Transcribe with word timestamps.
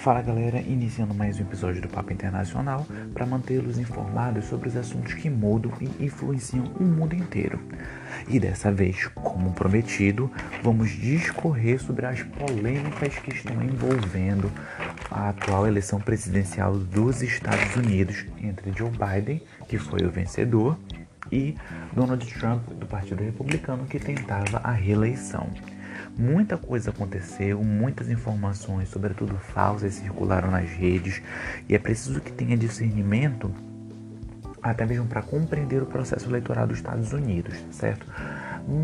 Fala 0.00 0.22
galera, 0.22 0.58
iniciando 0.60 1.12
mais 1.12 1.38
um 1.38 1.42
episódio 1.42 1.82
do 1.82 1.88
Papo 1.88 2.10
Internacional 2.10 2.86
para 3.12 3.26
mantê-los 3.26 3.76
informados 3.76 4.46
sobre 4.46 4.70
os 4.70 4.74
assuntos 4.74 5.12
que 5.12 5.28
mudam 5.28 5.70
e 5.78 6.06
influenciam 6.06 6.64
o 6.80 6.82
mundo 6.82 7.14
inteiro. 7.14 7.60
E 8.26 8.40
dessa 8.40 8.72
vez, 8.72 9.08
como 9.08 9.52
prometido, 9.52 10.30
vamos 10.62 10.88
discorrer 10.88 11.78
sobre 11.78 12.06
as 12.06 12.22
polêmicas 12.22 13.14
que 13.18 13.34
estão 13.34 13.62
envolvendo 13.62 14.50
a 15.10 15.28
atual 15.28 15.66
eleição 15.66 16.00
presidencial 16.00 16.78
dos 16.78 17.20
Estados 17.20 17.76
Unidos 17.76 18.24
entre 18.40 18.72
Joe 18.72 18.88
Biden, 18.90 19.42
que 19.68 19.76
foi 19.76 20.00
o 20.06 20.10
vencedor, 20.10 20.78
e 21.30 21.54
Donald 21.92 22.24
Trump, 22.38 22.66
do 22.70 22.86
Partido 22.86 23.22
Republicano, 23.22 23.84
que 23.84 23.98
tentava 23.98 24.62
a 24.64 24.72
reeleição. 24.72 25.46
Muita 26.20 26.58
coisa 26.58 26.90
aconteceu, 26.90 27.64
muitas 27.64 28.10
informações, 28.10 28.90
sobretudo 28.90 29.38
falsas, 29.38 29.94
circularam 29.94 30.50
nas 30.50 30.68
redes 30.68 31.22
e 31.66 31.74
é 31.74 31.78
preciso 31.78 32.20
que 32.20 32.30
tenha 32.30 32.58
discernimento 32.58 33.50
até 34.62 34.84
mesmo 34.84 35.06
para 35.06 35.22
compreender 35.22 35.82
o 35.82 35.86
processo 35.86 36.28
eleitoral 36.28 36.66
dos 36.66 36.76
Estados 36.76 37.14
Unidos, 37.14 37.54
certo? 37.70 38.06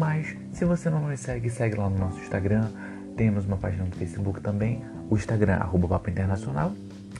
Mas 0.00 0.34
se 0.50 0.64
você 0.64 0.88
não 0.88 1.06
nos 1.06 1.20
segue, 1.20 1.50
segue 1.50 1.77
lá 1.77 1.91
no 1.91 1.98
nosso 1.98 2.18
Instagram. 2.20 2.70
Temos 3.18 3.44
uma 3.44 3.58
página 3.58 3.84
no 3.84 3.94
Facebook 3.94 4.41
também, 4.41 4.82
o 5.10 5.14
Instagram, 5.14 5.56
arroba 5.56 5.88
Papo 5.88 6.08
Internacional, 6.08 6.72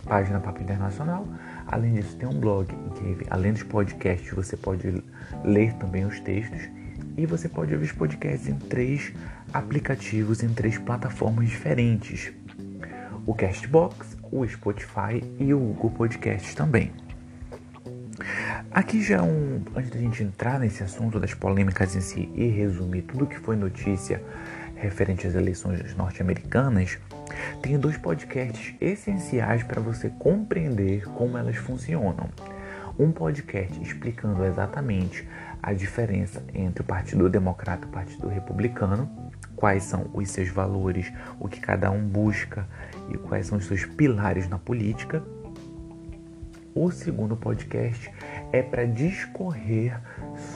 página 0.07 0.41
Papo 0.41 0.63
Internacional. 0.63 1.29
Além 1.67 1.93
disso, 1.93 2.17
tem 2.17 2.27
um 2.27 2.41
blog 2.41 2.75
em 2.75 3.17
que, 3.17 3.27
além 3.29 3.53
dos 3.53 3.65
podcasts, 3.65 4.33
você 4.33 4.57
pode 4.57 5.05
ler 5.45 5.75
também 5.75 6.07
os 6.07 6.19
textos 6.21 6.71
e 7.19 7.27
você 7.27 7.51
pode 7.51 7.75
ouvir 7.75 7.85
os 7.85 7.93
podcasts 7.93 8.49
em 8.49 8.55
três 8.55 9.13
aplicativos, 9.53 10.43
em 10.43 10.49
três 10.49 10.79
plataformas 10.79 11.49
diferentes: 11.49 12.33
o 13.27 13.35
Castbox, 13.35 14.17
o 14.31 14.47
Spotify 14.47 15.23
e 15.39 15.53
o 15.55 15.59
Google 15.59 15.91
Podcasts 15.91 16.55
também. 16.55 16.93
Aqui 18.71 19.03
já 19.03 19.23
um, 19.23 19.63
antes 19.75 19.91
da 19.91 19.99
gente 19.99 20.23
entrar 20.23 20.59
nesse 20.59 20.83
assunto 20.83 21.21
das 21.21 21.35
polêmicas 21.35 21.95
em 21.95 22.01
si 22.01 22.31
e 22.35 22.47
resumir 22.49 23.03
tudo 23.03 23.27
que 23.27 23.39
foi 23.39 23.57
notícia 23.57 24.23
referente 24.75 25.27
às 25.27 25.35
eleições 25.35 25.95
norte-americanas, 25.95 26.99
tenho 27.63 27.79
dois 27.79 27.97
podcasts 27.97 28.75
essenciais 28.81 29.63
para 29.63 29.81
você 29.81 30.11
compreender 30.19 31.05
como 31.11 31.37
elas 31.39 31.57
funcionam. 31.57 32.29
Um 32.99 33.11
podcast 33.13 33.81
explicando 33.83 34.45
exatamente 34.45 35.27
a 35.67 35.73
diferença 35.73 36.45
entre 36.55 36.83
o 36.83 36.85
Partido 36.85 37.29
Democrata 37.29 37.87
e 37.87 37.89
o 37.89 37.93
Partido 37.93 38.29
Republicano, 38.29 39.11
quais 39.57 39.83
são 39.83 40.09
os 40.15 40.31
seus 40.31 40.49
valores, 40.49 41.13
o 41.41 41.49
que 41.49 41.59
cada 41.59 41.91
um 41.91 42.07
busca 42.07 42.69
e 43.11 43.19
quais 43.19 43.49
são 43.49 43.59
os 43.59 43.67
seus 43.67 43.85
pilares 43.85 44.49
na 44.49 44.61
política. 44.61 45.25
O 46.73 46.89
segundo 46.93 47.37
podcast 47.37 48.09
é 48.53 48.63
para 48.63 48.87
discorrer 48.87 50.01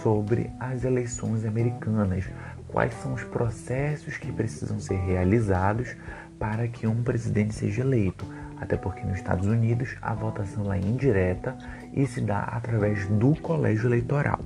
sobre 0.01 0.49
as 0.61 0.85
eleições 0.85 1.45
americanas, 1.45 2.31
quais 2.69 2.95
são 3.03 3.13
os 3.13 3.25
processos 3.25 4.17
que 4.17 4.31
precisam 4.31 4.79
ser 4.79 5.01
realizados 5.01 5.97
para 6.39 6.69
que 6.69 6.87
um 6.87 7.03
presidente 7.03 7.53
seja 7.53 7.81
eleito. 7.81 8.25
Até 8.61 8.77
porque 8.77 9.05
nos 9.05 9.17
Estados 9.17 9.49
Unidos 9.49 9.97
a 10.01 10.15
votação 10.15 10.73
é 10.73 10.79
indireta 10.79 11.59
e 11.93 12.07
se 12.07 12.21
dá 12.21 12.43
através 12.43 13.09
do 13.09 13.35
colégio 13.35 13.89
eleitoral. 13.89 14.39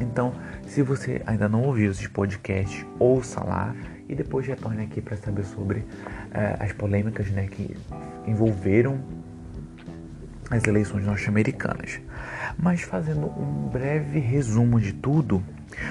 Então, 0.00 0.32
se 0.66 0.82
você 0.82 1.22
ainda 1.26 1.48
não 1.48 1.62
ouviu 1.62 1.90
esses 1.90 2.06
podcasts, 2.06 2.84
ouça 2.98 3.42
lá 3.42 3.74
e 4.08 4.14
depois 4.14 4.46
retorne 4.46 4.84
aqui 4.84 5.00
para 5.00 5.16
saber 5.16 5.44
sobre 5.44 5.80
uh, 5.80 5.84
as 6.60 6.72
polêmicas 6.72 7.30
né, 7.30 7.46
que 7.46 7.76
envolveram 8.26 9.00
as 10.50 10.64
eleições 10.64 11.04
norte-americanas. 11.04 12.00
Mas 12.58 12.82
fazendo 12.82 13.26
um 13.26 13.68
breve 13.68 14.18
resumo 14.18 14.80
de 14.80 14.92
tudo, 14.92 15.42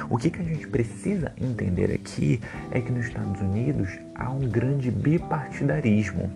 o 0.09 0.17
que, 0.17 0.29
que 0.29 0.39
a 0.39 0.43
gente 0.43 0.67
precisa 0.67 1.33
entender 1.39 1.91
aqui 1.91 2.39
é 2.71 2.79
que 2.79 2.91
nos 2.91 3.07
Estados 3.07 3.41
Unidos 3.41 3.89
há 4.15 4.29
um 4.31 4.47
grande 4.47 4.89
bipartidarismo. 4.89 6.31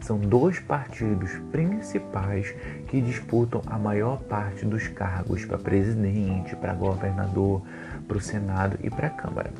São 0.00 0.18
dois 0.18 0.58
partidos 0.58 1.30
principais 1.50 2.54
que 2.88 3.00
disputam 3.00 3.62
a 3.66 3.78
maior 3.78 4.18
parte 4.22 4.64
dos 4.64 4.88
cargos 4.88 5.44
para 5.44 5.58
presidente, 5.58 6.56
para 6.56 6.74
governador, 6.74 7.62
para 8.06 8.16
o 8.16 8.20
Senado 8.20 8.78
e 8.82 8.90
para 8.90 9.08
a 9.08 9.10
Câmara. 9.10 9.50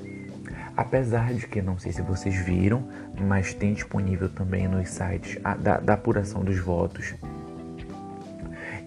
Apesar 0.77 1.33
de 1.33 1.47
que, 1.47 1.63
não 1.63 1.79
sei 1.79 1.93
se 1.93 2.03
vocês 2.03 2.35
viram, 2.35 2.85
mas 3.21 3.55
tem 3.55 3.75
disponível 3.75 4.29
também 4.29 4.67
nos 4.67 4.89
sites 4.89 5.39
a, 5.45 5.55
da, 5.55 5.79
da 5.79 5.95
apuração 5.95 6.43
dos 6.43 6.59
votos, 6.59 7.15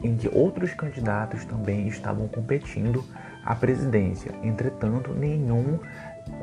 em 0.04 0.16
que 0.16 0.28
outros 0.28 0.74
candidatos 0.74 1.46
também 1.46 1.88
estavam 1.88 2.28
competindo 2.28 3.04
à 3.44 3.56
presidência. 3.56 4.32
Entretanto, 4.44 5.14
nenhum 5.14 5.80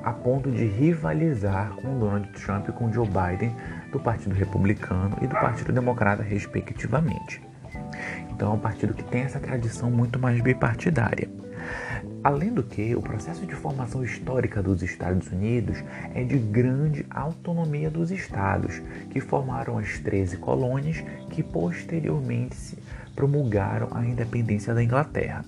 a 0.03 0.12
ponto 0.12 0.50
de 0.50 0.65
rivalizar 0.65 1.72
com 1.76 1.99
Donald 1.99 2.28
Trump 2.32 2.69
e 2.69 2.72
com 2.72 2.91
Joe 2.93 3.06
Biden 3.06 3.55
do 3.94 4.00
Partido 4.00 4.34
Republicano 4.34 5.16
e 5.22 5.27
do 5.27 5.34
Partido 5.37 5.72
Democrata, 5.72 6.21
respectivamente. 6.21 7.41
Então 8.31 8.50
é 8.50 8.55
um 8.55 8.59
partido 8.59 8.93
que 8.93 9.05
tem 9.05 9.22
essa 9.22 9.38
tradição 9.38 9.88
muito 9.88 10.19
mais 10.19 10.41
bipartidária. 10.41 11.28
Além 12.22 12.53
do 12.53 12.62
que, 12.62 12.94
o 12.97 13.00
processo 13.00 13.47
de 13.47 13.55
formação 13.55 14.03
histórica 14.03 14.60
dos 14.62 14.82
Estados 14.82 15.31
Unidos 15.31 15.82
é 16.12 16.25
de 16.25 16.37
grande 16.38 17.06
autonomia 17.09 17.88
dos 17.88 18.10
estados, 18.10 18.82
que 19.10 19.21
formaram 19.21 19.78
as 19.78 19.99
13 20.00 20.38
colônias 20.38 21.05
que 21.31 21.43
posteriormente 21.43 22.76
promulgaram 23.15 23.88
a 23.93 24.05
independência 24.05 24.75
da 24.75 24.82
Inglaterra. 24.82 25.44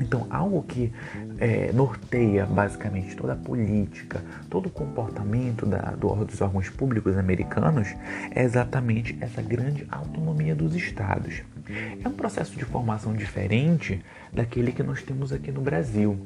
Então, 0.00 0.26
algo 0.30 0.62
que 0.64 0.92
é, 1.42 1.72
norteia 1.72 2.46
basicamente 2.46 3.16
toda 3.16 3.32
a 3.32 3.36
política, 3.36 4.22
todo 4.48 4.66
o 4.66 4.70
comportamento 4.70 5.66
da, 5.66 5.90
do, 5.90 6.24
dos 6.24 6.40
órgãos 6.40 6.68
públicos 6.68 7.18
americanos 7.18 7.88
é 8.30 8.44
exatamente 8.44 9.18
essa 9.20 9.42
grande 9.42 9.84
autonomia 9.90 10.54
dos 10.54 10.76
estados. 10.76 11.42
É 12.04 12.08
um 12.08 12.12
processo 12.12 12.56
de 12.56 12.64
formação 12.64 13.12
diferente 13.12 14.00
daquele 14.32 14.70
que 14.70 14.84
nós 14.84 15.02
temos 15.02 15.32
aqui 15.32 15.50
no 15.50 15.60
Brasil, 15.60 16.16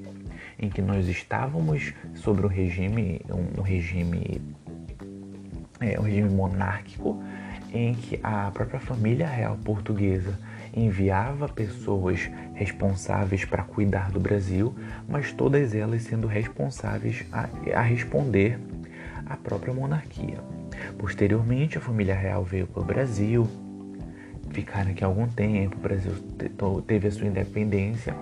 em 0.59 0.69
que 0.69 0.83
nós 0.83 1.09
estávamos 1.09 1.95
sobre 2.17 2.45
um 2.45 2.51
regime, 2.51 3.23
um, 3.31 3.63
regime, 3.63 4.43
é, 5.81 5.99
um 5.99 6.03
regime 6.03 6.29
monárquico, 6.29 7.23
em 7.73 7.95
que 7.95 8.21
a 8.23 8.51
própria 8.51 8.81
família 8.81 9.27
real 9.27 9.57
portuguesa 9.65 10.39
enviava 10.77 11.49
pessoas 11.49 12.31
responsáveis 12.53 13.45
para 13.45 13.63
cuidar 13.63 14.11
do 14.11 14.21
Brasil, 14.21 14.75
mas 15.09 15.33
todas 15.33 15.75
elas 15.75 16.03
sendo 16.03 16.27
responsáveis 16.27 17.25
a, 17.33 17.49
a 17.75 17.81
responder 17.81 18.61
à 19.25 19.37
própria 19.37 19.73
monarquia. 19.73 20.39
Posteriormente, 20.99 21.79
a 21.79 21.81
família 21.81 22.15
real 22.15 22.45
veio 22.45 22.67
para 22.67 22.83
o 22.83 22.85
Brasil, 22.85 23.49
ficaram 24.51 24.91
aqui 24.91 25.03
algum 25.03 25.27
tempo, 25.27 25.77
o 25.77 25.81
Brasil 25.81 26.13
teve 26.87 27.09
a 27.09 27.11
sua 27.11 27.27
independência 27.27 28.15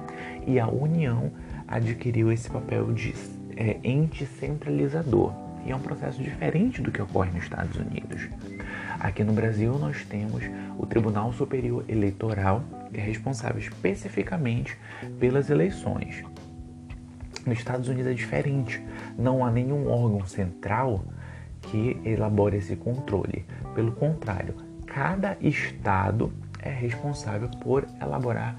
e 0.47 0.59
a 0.61 0.69
União 0.69 1.33
adquiriu 1.67 2.31
esse 2.31 2.49
papel 2.49 2.93
de 2.93 3.15
é, 3.57 3.79
ente 3.83 4.25
centralizador. 4.27 5.33
E 5.67 5.73
é 5.73 5.77
um 5.77 5.81
processo 5.81 6.23
diferente 6.23 6.83
do 6.83 6.93
que 6.93 7.01
ocorre 7.01 7.31
nos 7.31 7.45
Estados 7.45 7.77
Unidos. 7.77 8.29
Aqui 9.05 9.23
no 9.23 9.35
Brasil 9.35 9.79
nós 9.79 10.03
temos 10.07 10.43
o 10.79 10.87
Tribunal 10.87 11.31
Superior 11.35 11.85
Eleitoral, 11.87 12.65
que 12.91 12.99
é 12.99 13.05
responsável 13.05 13.59
especificamente 13.61 14.79
pelas 15.21 15.51
eleições. 15.51 16.25
Nos 17.47 17.59
Estados 17.59 17.87
Unidos 17.87 18.11
é 18.11 18.15
diferente, 18.15 18.83
não 19.19 19.45
há 19.45 19.51
nenhum 19.51 19.91
órgão 19.91 20.27
central 20.27 21.05
que 21.61 22.01
elabore 22.03 22.57
esse 22.57 22.77
controle. 22.77 23.45
Pelo 23.75 23.93
contrário, 23.93 24.55
cada 24.87 25.37
estado 25.39 26.33
é 26.59 26.71
responsável 26.71 27.51
por 27.61 27.87
elaborar 28.01 28.59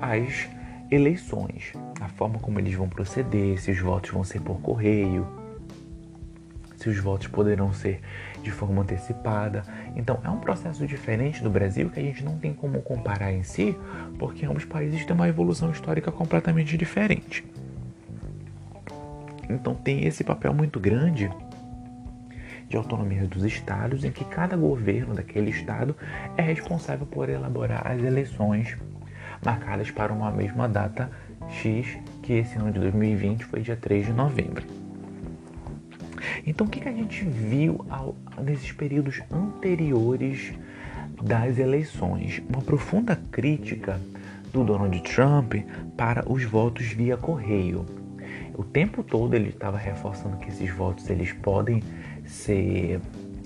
as 0.00 0.48
eleições, 0.90 1.74
a 2.00 2.08
forma 2.08 2.38
como 2.38 2.58
eles 2.58 2.72
vão 2.72 2.88
proceder, 2.88 3.60
se 3.60 3.70
os 3.70 3.78
votos 3.78 4.10
vão 4.10 4.24
ser 4.24 4.40
por 4.40 4.58
correio, 4.62 5.28
se 6.82 6.88
os 6.88 6.98
votos 6.98 7.28
poderão 7.28 7.74
ser 7.74 8.00
de 8.42 8.50
forma 8.50 8.82
antecipada. 8.82 9.62
Então 9.94 10.18
é 10.24 10.28
um 10.28 10.38
processo 10.38 10.86
diferente 10.86 11.42
do 11.42 11.50
Brasil 11.50 11.88
que 11.90 12.00
a 12.00 12.02
gente 12.02 12.24
não 12.24 12.36
tem 12.38 12.52
como 12.52 12.82
comparar 12.82 13.32
em 13.32 13.42
si, 13.42 13.76
porque 14.18 14.44
ambos 14.44 14.64
países 14.64 15.04
têm 15.04 15.14
uma 15.14 15.28
evolução 15.28 15.70
histórica 15.70 16.10
completamente 16.10 16.76
diferente. 16.76 17.44
Então 19.48 19.74
tem 19.74 20.04
esse 20.06 20.24
papel 20.24 20.52
muito 20.52 20.80
grande 20.80 21.30
de 22.68 22.76
autonomia 22.76 23.26
dos 23.26 23.44
estados, 23.44 24.02
em 24.02 24.10
que 24.10 24.24
cada 24.24 24.56
governo 24.56 25.14
daquele 25.14 25.50
estado 25.50 25.94
é 26.38 26.42
responsável 26.42 27.06
por 27.06 27.28
elaborar 27.28 27.86
as 27.86 28.02
eleições 28.02 28.76
marcadas 29.44 29.90
para 29.90 30.12
uma 30.12 30.30
mesma 30.30 30.66
data 30.66 31.10
X, 31.50 31.98
que 32.22 32.32
esse 32.32 32.56
ano 32.56 32.72
de 32.72 32.80
2020 32.80 33.44
foi 33.44 33.60
dia 33.60 33.76
3 33.76 34.06
de 34.06 34.12
novembro. 34.12 34.81
Então, 36.46 36.66
o 36.66 36.70
que, 36.70 36.80
que 36.80 36.88
a 36.88 36.92
gente 36.92 37.24
viu 37.24 37.84
ao, 37.88 38.16
nesses 38.42 38.72
períodos 38.72 39.20
anteriores 39.30 40.52
das 41.22 41.58
eleições? 41.58 42.42
Uma 42.48 42.62
profunda 42.62 43.16
crítica 43.30 44.00
do 44.52 44.64
Donald 44.64 45.00
Trump 45.02 45.54
para 45.96 46.30
os 46.30 46.44
votos 46.44 46.86
via 46.86 47.16
correio. 47.16 47.86
O 48.54 48.64
tempo 48.64 49.02
todo 49.02 49.34
ele 49.34 49.48
estava 49.48 49.78
reforçando 49.78 50.36
que 50.36 50.48
esses 50.48 50.70
votos 50.70 51.08
eles 51.08 51.32
podem 51.32 51.82
ser 52.26 53.00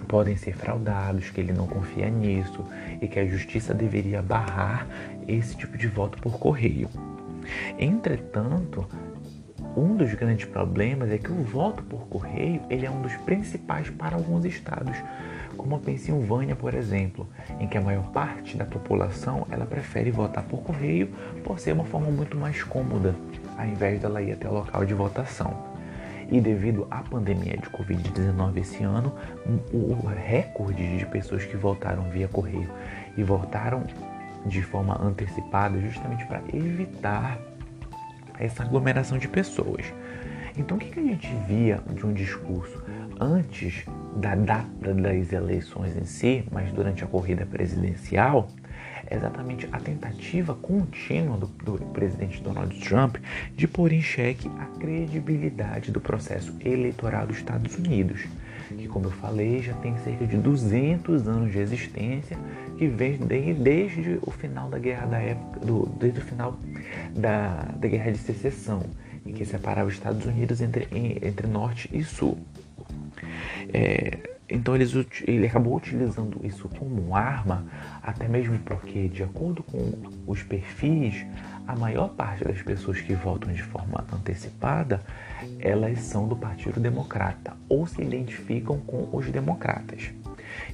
podem 0.08 0.36
ser 0.36 0.54
fraudados, 0.54 1.30
que 1.30 1.40
ele 1.40 1.52
não 1.52 1.66
confia 1.66 2.08
nisso 2.08 2.64
e 3.00 3.08
que 3.08 3.18
a 3.18 3.26
justiça 3.26 3.74
deveria 3.74 4.22
barrar 4.22 4.86
esse 5.26 5.56
tipo 5.56 5.76
de 5.76 5.88
voto 5.88 6.18
por 6.18 6.38
correio. 6.38 6.88
Entretanto, 7.78 8.86
um 9.76 9.94
dos 9.94 10.14
grandes 10.14 10.46
problemas 10.46 11.10
é 11.10 11.18
que 11.18 11.30
o 11.30 11.42
voto 11.42 11.82
por 11.82 12.06
correio 12.08 12.62
ele 12.70 12.86
é 12.86 12.90
um 12.90 13.02
dos 13.02 13.14
principais 13.18 13.90
para 13.90 14.16
alguns 14.16 14.44
estados, 14.44 14.96
como 15.56 15.76
a 15.76 15.78
Pensilvânia, 15.78 16.56
por 16.56 16.74
exemplo, 16.74 17.28
em 17.60 17.68
que 17.68 17.76
a 17.76 17.80
maior 17.80 18.10
parte 18.10 18.56
da 18.56 18.64
população 18.64 19.46
ela 19.50 19.66
prefere 19.66 20.10
votar 20.10 20.44
por 20.44 20.62
correio 20.62 21.08
por 21.44 21.58
ser 21.58 21.72
uma 21.72 21.84
forma 21.84 22.10
muito 22.10 22.36
mais 22.36 22.62
cômoda, 22.62 23.14
ao 23.56 23.66
invés 23.66 24.00
dela 24.00 24.22
ir 24.22 24.32
até 24.32 24.48
o 24.48 24.54
local 24.54 24.84
de 24.84 24.94
votação. 24.94 25.76
E 26.30 26.40
devido 26.40 26.88
à 26.90 27.02
pandemia 27.02 27.56
de 27.56 27.68
Covid-19 27.68 28.56
esse 28.56 28.82
ano, 28.82 29.12
o 29.72 30.06
recorde 30.08 30.98
de 30.98 31.06
pessoas 31.06 31.44
que 31.44 31.56
votaram 31.56 32.10
via 32.10 32.26
correio 32.26 32.68
e 33.16 33.22
votaram 33.22 33.84
de 34.44 34.62
forma 34.62 35.00
antecipada 35.00 35.78
justamente 35.80 36.26
para 36.26 36.40
evitar 36.52 37.38
essa 38.38 38.62
aglomeração 38.62 39.18
de 39.18 39.28
pessoas. 39.28 39.86
Então, 40.58 40.76
o 40.76 40.80
que, 40.80 40.98
a 40.98 41.02
gente 41.02 41.28
via 41.46 41.80
de 41.94 42.06
um 42.06 42.12
discurso 42.12 42.82
antes 43.20 43.84
da 44.16 44.34
data 44.34 44.94
das 44.94 45.32
eleições 45.32 45.96
em 45.96 46.04
si, 46.04 46.44
mas 46.50 46.72
durante 46.72 47.04
a 47.04 47.06
corrida 47.06 47.44
presidencial, 47.44 48.48
é 49.08 49.16
exatamente 49.16 49.68
a 49.70 49.78
tentativa 49.78 50.54
contínua 50.54 51.36
do, 51.36 51.46
do, 51.46 51.78
presidente 51.86 52.42
Donald 52.42 52.78
Trump 52.80 53.16
de 53.54 53.68
pôr 53.68 53.92
em 53.92 54.02
xeque 54.02 54.50
a 54.58 54.66
credibilidade 54.78 55.92
do 55.92 56.00
processo 56.00 56.54
eleitoral 56.64 57.26
dos 57.26 57.36
Estados 57.36 57.76
Unidos, 57.76 58.26
que, 58.68 58.88
como 58.88 59.06
eu 59.06 59.12
falei, 59.12 59.62
já 59.62 59.74
tem 59.74 59.96
cerca 59.98 60.26
de 60.26 60.36
200 60.36 61.28
anos 61.28 61.52
de 61.52 61.58
existência, 61.58 62.36
que 62.76 62.86
vem 62.86 63.18
desde, 63.54 64.18
o 64.22 64.30
final 64.30 64.68
da 64.68 64.78
guerra 64.78 65.06
da 65.06 65.18
época, 65.18 65.60
do, 65.60 65.86
desde 65.98 66.20
o 66.20 66.22
final 66.22 66.58
da, 67.14 67.62
da 67.76 67.88
guerra 67.88 68.12
de 68.12 68.18
secessão, 68.18 68.82
em 69.24 69.32
que 69.32 69.44
separava 69.44 69.88
os 69.88 69.94
Estados 69.94 70.24
Unidos 70.26 70.60
entre, 70.60 70.88
entre 71.22 71.46
norte 71.46 71.88
e 71.92 72.04
sul. 72.04 72.38
É, 73.72 74.18
então 74.48 74.76
eles, 74.76 74.92
ele 75.26 75.46
acabou 75.46 75.76
utilizando 75.76 76.40
isso 76.44 76.68
como 76.68 77.16
arma, 77.16 77.66
até 78.02 78.28
mesmo 78.28 78.58
porque, 78.60 79.08
de 79.08 79.22
acordo 79.22 79.62
com 79.62 79.92
os 80.26 80.42
perfis, 80.42 81.26
a 81.66 81.74
maior 81.74 82.10
parte 82.10 82.44
das 82.44 82.62
pessoas 82.62 83.00
que 83.00 83.14
votam 83.14 83.52
de 83.52 83.62
forma 83.62 84.04
antecipada, 84.12 85.02
elas 85.58 85.98
são 86.00 86.28
do 86.28 86.36
Partido 86.36 86.78
Democrata 86.78 87.56
ou 87.68 87.86
se 87.86 88.00
identificam 88.00 88.78
com 88.78 89.08
os 89.12 89.28
democratas. 89.30 90.12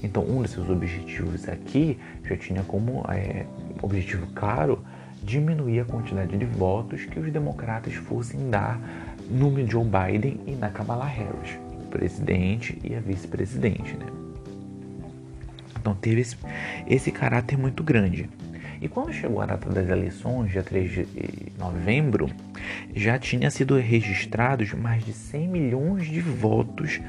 Então, 0.03 0.25
um 0.25 0.43
desses 0.43 0.69
objetivos 0.69 1.49
aqui 1.49 1.99
já 2.25 2.37
tinha 2.37 2.63
como 2.63 3.05
é, 3.09 3.47
objetivo 3.81 4.27
claro 4.35 4.85
diminuir 5.23 5.81
a 5.81 5.85
quantidade 5.85 6.37
de 6.37 6.45
votos 6.45 7.05
que 7.05 7.21
os 7.21 7.31
democratas 7.31 7.95
fossem 7.95 8.51
dar 8.51 8.81
no 9.31 9.55
Joe 9.69 9.85
Biden 9.85 10.41
e 10.47 10.53
na 10.53 10.69
Kamala 10.69 11.05
Harris 11.05 11.59
presidente 11.93 12.79
e 12.83 12.95
a 12.95 13.01
vice-presidente, 13.01 13.95
né? 13.97 14.07
Então 15.79 15.95
teve 15.95 16.23
esse, 16.23 16.37
esse 16.87 17.13
caráter 17.13 17.59
muito 17.59 17.83
grande. 17.83 18.31
E 18.81 18.89
quando 18.89 19.13
chegou 19.13 19.41
a 19.41 19.47
data 19.47 19.69
das 19.69 19.89
eleições, 19.89 20.51
dia 20.51 20.63
3 20.63 20.91
de 20.91 21.53
novembro, 21.59 22.29
já 22.95 23.19
tinha 23.19 23.51
sido 23.51 23.77
registrados 23.77 24.73
mais 24.73 25.05
de 25.05 25.13
100 25.13 25.49
milhões 25.49 26.07
de 26.07 26.21
votos 26.21 27.01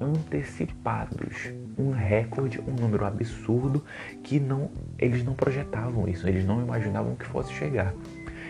antecipados, 0.00 1.52
um 1.80 1.90
recorde, 1.90 2.60
um 2.60 2.72
número 2.72 3.04
absurdo 3.04 3.84
que 4.22 4.38
não 4.38 4.70
eles 4.98 5.24
não 5.24 5.34
projetavam 5.34 6.06
isso, 6.08 6.28
eles 6.28 6.44
não 6.44 6.60
imaginavam 6.60 7.14
que 7.14 7.24
fosse 7.26 7.52
chegar. 7.52 7.94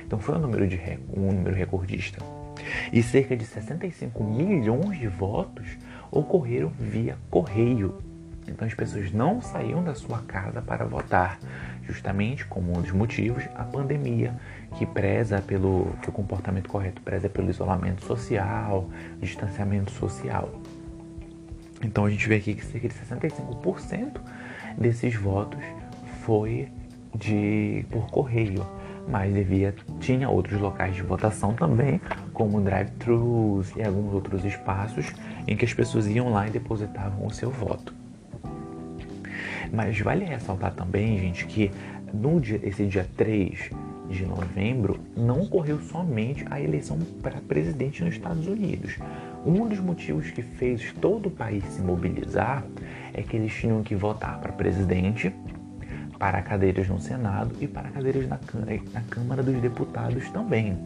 Então 0.05 0.19
foi 0.19 0.35
um 0.35 0.41
número 0.41 0.67
de 0.67 0.81
um 1.17 1.33
número 1.33 1.55
recordista. 1.55 2.19
E 2.93 3.03
cerca 3.03 3.37
de 3.37 3.45
65 3.45 4.23
milhões 4.25 4.99
de 4.99 5.07
votos 5.07 5.67
ocorreram 6.11 6.73
via 6.79 7.17
correio. 7.31 7.99
Então 8.49 8.67
as 8.67 8.75
pessoas 8.75 9.13
não 9.13 9.41
saíam 9.41 9.85
da 9.85 9.95
sua 9.95 10.19
casa 10.23 10.61
para 10.61 10.85
votar, 10.85 11.39
justamente 11.87 12.45
como 12.47 12.77
um 12.77 12.83
dos 12.83 12.91
motivos 12.91 13.45
a 13.55 13.63
pandemia, 13.63 14.35
que 14.77 14.85
preza 14.85 15.41
pelo 15.41 15.93
que 16.03 16.09
o 16.09 16.13
comportamento 16.13 16.69
correto 16.69 17.01
preza 17.03 17.29
pelo 17.29 17.49
isolamento 17.49 18.05
social, 18.05 18.91
distanciamento 19.21 19.93
social. 19.93 20.51
Então 21.83 22.05
a 22.05 22.11
gente 22.11 22.29
vê 22.29 22.37
aqui 22.37 22.55
que 22.55 22.65
cerca 22.65 22.89
de 22.89 22.95
65% 22.95 24.21
desses 24.77 25.15
votos 25.15 25.63
foi 26.23 26.69
de 27.15 27.85
por 27.91 28.09
correio 28.11 28.65
mas 29.11 29.35
devia 29.35 29.75
tinha 29.99 30.29
outros 30.29 30.61
locais 30.61 30.95
de 30.95 31.03
votação 31.03 31.53
também, 31.55 32.01
como 32.33 32.61
drive-thrus 32.61 33.75
e 33.77 33.83
alguns 33.83 34.15
outros 34.15 34.45
espaços 34.45 35.13
em 35.47 35.57
que 35.57 35.65
as 35.65 35.75
pessoas 35.75 36.07
iam 36.07 36.31
lá 36.31 36.47
e 36.47 36.51
depositavam 36.51 37.27
o 37.27 37.31
seu 37.31 37.51
voto. 37.51 37.93
Mas 39.73 39.99
vale 40.01 40.25
ressaltar 40.25 40.73
também, 40.75 41.19
gente, 41.19 41.47
que 41.47 41.71
no 42.13 42.41
dia, 42.41 42.61
esse 42.63 42.87
dia 42.87 43.07
3 43.17 43.71
de 44.09 44.27
novembro 44.27 44.99
não 45.17 45.43
ocorreu 45.43 45.81
somente 45.81 46.45
a 46.51 46.61
eleição 46.61 46.99
para 47.23 47.41
presidente 47.41 48.03
nos 48.03 48.15
Estados 48.15 48.47
Unidos. 48.47 48.97
Um 49.45 49.67
dos 49.67 49.81
motivos 49.81 50.31
que 50.31 50.43
fez 50.43 50.93
todo 51.01 51.27
o 51.27 51.31
país 51.31 51.65
se 51.65 51.81
mobilizar 51.81 52.63
é 53.15 53.23
que 53.23 53.37
eles 53.37 53.53
tinham 53.55 53.83
que 53.83 53.95
votar 53.95 54.39
para 54.39 54.53
presidente, 54.53 55.35
para 56.19 56.43
cadeiras 56.43 56.87
no 56.89 57.01
Senado 57.01 57.57
e 57.59 57.67
para 57.67 57.89
cadeiras 57.89 58.29
na, 58.29 58.39
na 58.93 59.01
Câmara 59.09 59.43
dos 59.43 59.59
Deputados 59.61 60.29
também. 60.29 60.79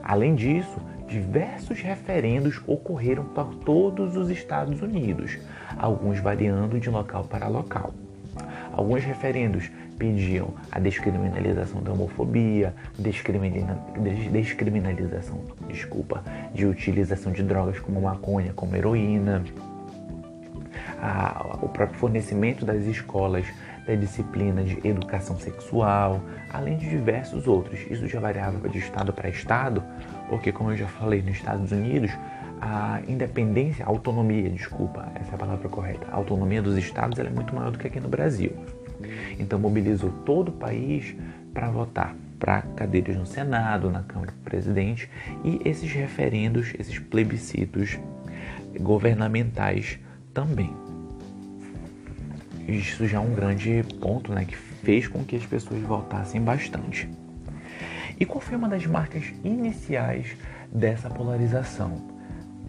Além 0.00 0.36
disso, 0.36 0.80
diversos 1.08 1.80
referendos 1.80 2.60
ocorreram 2.68 3.24
por 3.24 3.52
todos 3.56 4.16
os 4.16 4.30
Estados 4.30 4.80
Unidos, 4.80 5.36
alguns 5.76 6.20
variando 6.20 6.78
de 6.78 6.88
local 6.88 7.24
para 7.24 7.48
local. 7.48 7.92
Alguns 8.72 9.02
referendos 9.02 9.68
pediam 9.98 10.54
a 10.70 10.78
descriminalização 10.78 11.82
da 11.82 11.92
homofobia, 11.92 12.72
descriminalização, 12.98 15.40
desculpa, 15.68 16.22
de 16.54 16.66
utilização 16.66 17.32
de 17.32 17.42
drogas 17.42 17.80
como 17.80 18.00
maconha, 18.00 18.52
como 18.54 18.76
heroína, 18.76 19.42
a, 21.00 21.58
o 21.62 21.68
próprio 21.68 21.98
fornecimento 21.98 22.64
das 22.64 22.84
escolas 22.84 23.46
da 23.86 23.94
disciplina 23.94 24.64
de 24.64 24.86
educação 24.86 25.38
sexual, 25.38 26.20
além 26.52 26.76
de 26.76 26.88
diversos 26.88 27.46
outros. 27.46 27.80
Isso 27.88 28.08
já 28.08 28.18
variava 28.18 28.68
de 28.68 28.78
estado 28.78 29.12
para 29.12 29.28
estado, 29.28 29.82
porque, 30.28 30.50
como 30.50 30.72
eu 30.72 30.76
já 30.76 30.88
falei, 30.88 31.22
nos 31.22 31.36
Estados 31.36 31.70
Unidos, 31.70 32.10
a 32.60 33.00
independência, 33.06 33.84
a 33.84 33.88
autonomia, 33.88 34.50
desculpa, 34.50 35.06
essa 35.14 35.32
é 35.32 35.34
a 35.34 35.38
palavra 35.38 35.68
correta, 35.68 36.06
a 36.10 36.16
autonomia 36.16 36.60
dos 36.60 36.76
estados 36.76 37.18
é 37.18 37.28
muito 37.28 37.54
maior 37.54 37.70
do 37.70 37.78
que 37.78 37.86
aqui 37.86 38.00
no 38.00 38.08
Brasil. 38.08 38.52
Então, 39.38 39.58
mobilizou 39.58 40.10
todo 40.24 40.48
o 40.48 40.52
país 40.52 41.14
para 41.52 41.70
votar 41.70 42.14
para 42.38 42.60
cadeiras 42.62 43.16
no 43.16 43.24
Senado, 43.24 43.90
na 43.90 44.02
Câmara 44.02 44.30
do 44.30 44.42
Presidente 44.44 45.08
e 45.42 45.58
esses 45.64 45.90
referendos, 45.90 46.74
esses 46.78 46.98
plebiscitos 46.98 47.98
governamentais 48.78 49.98
também 50.34 50.70
isso 52.68 53.06
já 53.06 53.18
é 53.18 53.20
um 53.20 53.32
grande 53.32 53.84
ponto 54.00 54.32
né, 54.32 54.44
que 54.44 54.56
fez 54.56 55.06
com 55.06 55.24
que 55.24 55.36
as 55.36 55.46
pessoas 55.46 55.80
voltassem 55.82 56.40
bastante. 56.40 57.08
E 58.18 58.24
qual 58.24 58.40
foi 58.40 58.56
uma 58.56 58.68
das 58.68 58.86
marcas 58.86 59.24
iniciais 59.44 60.36
dessa 60.72 61.08
polarização? 61.08 62.16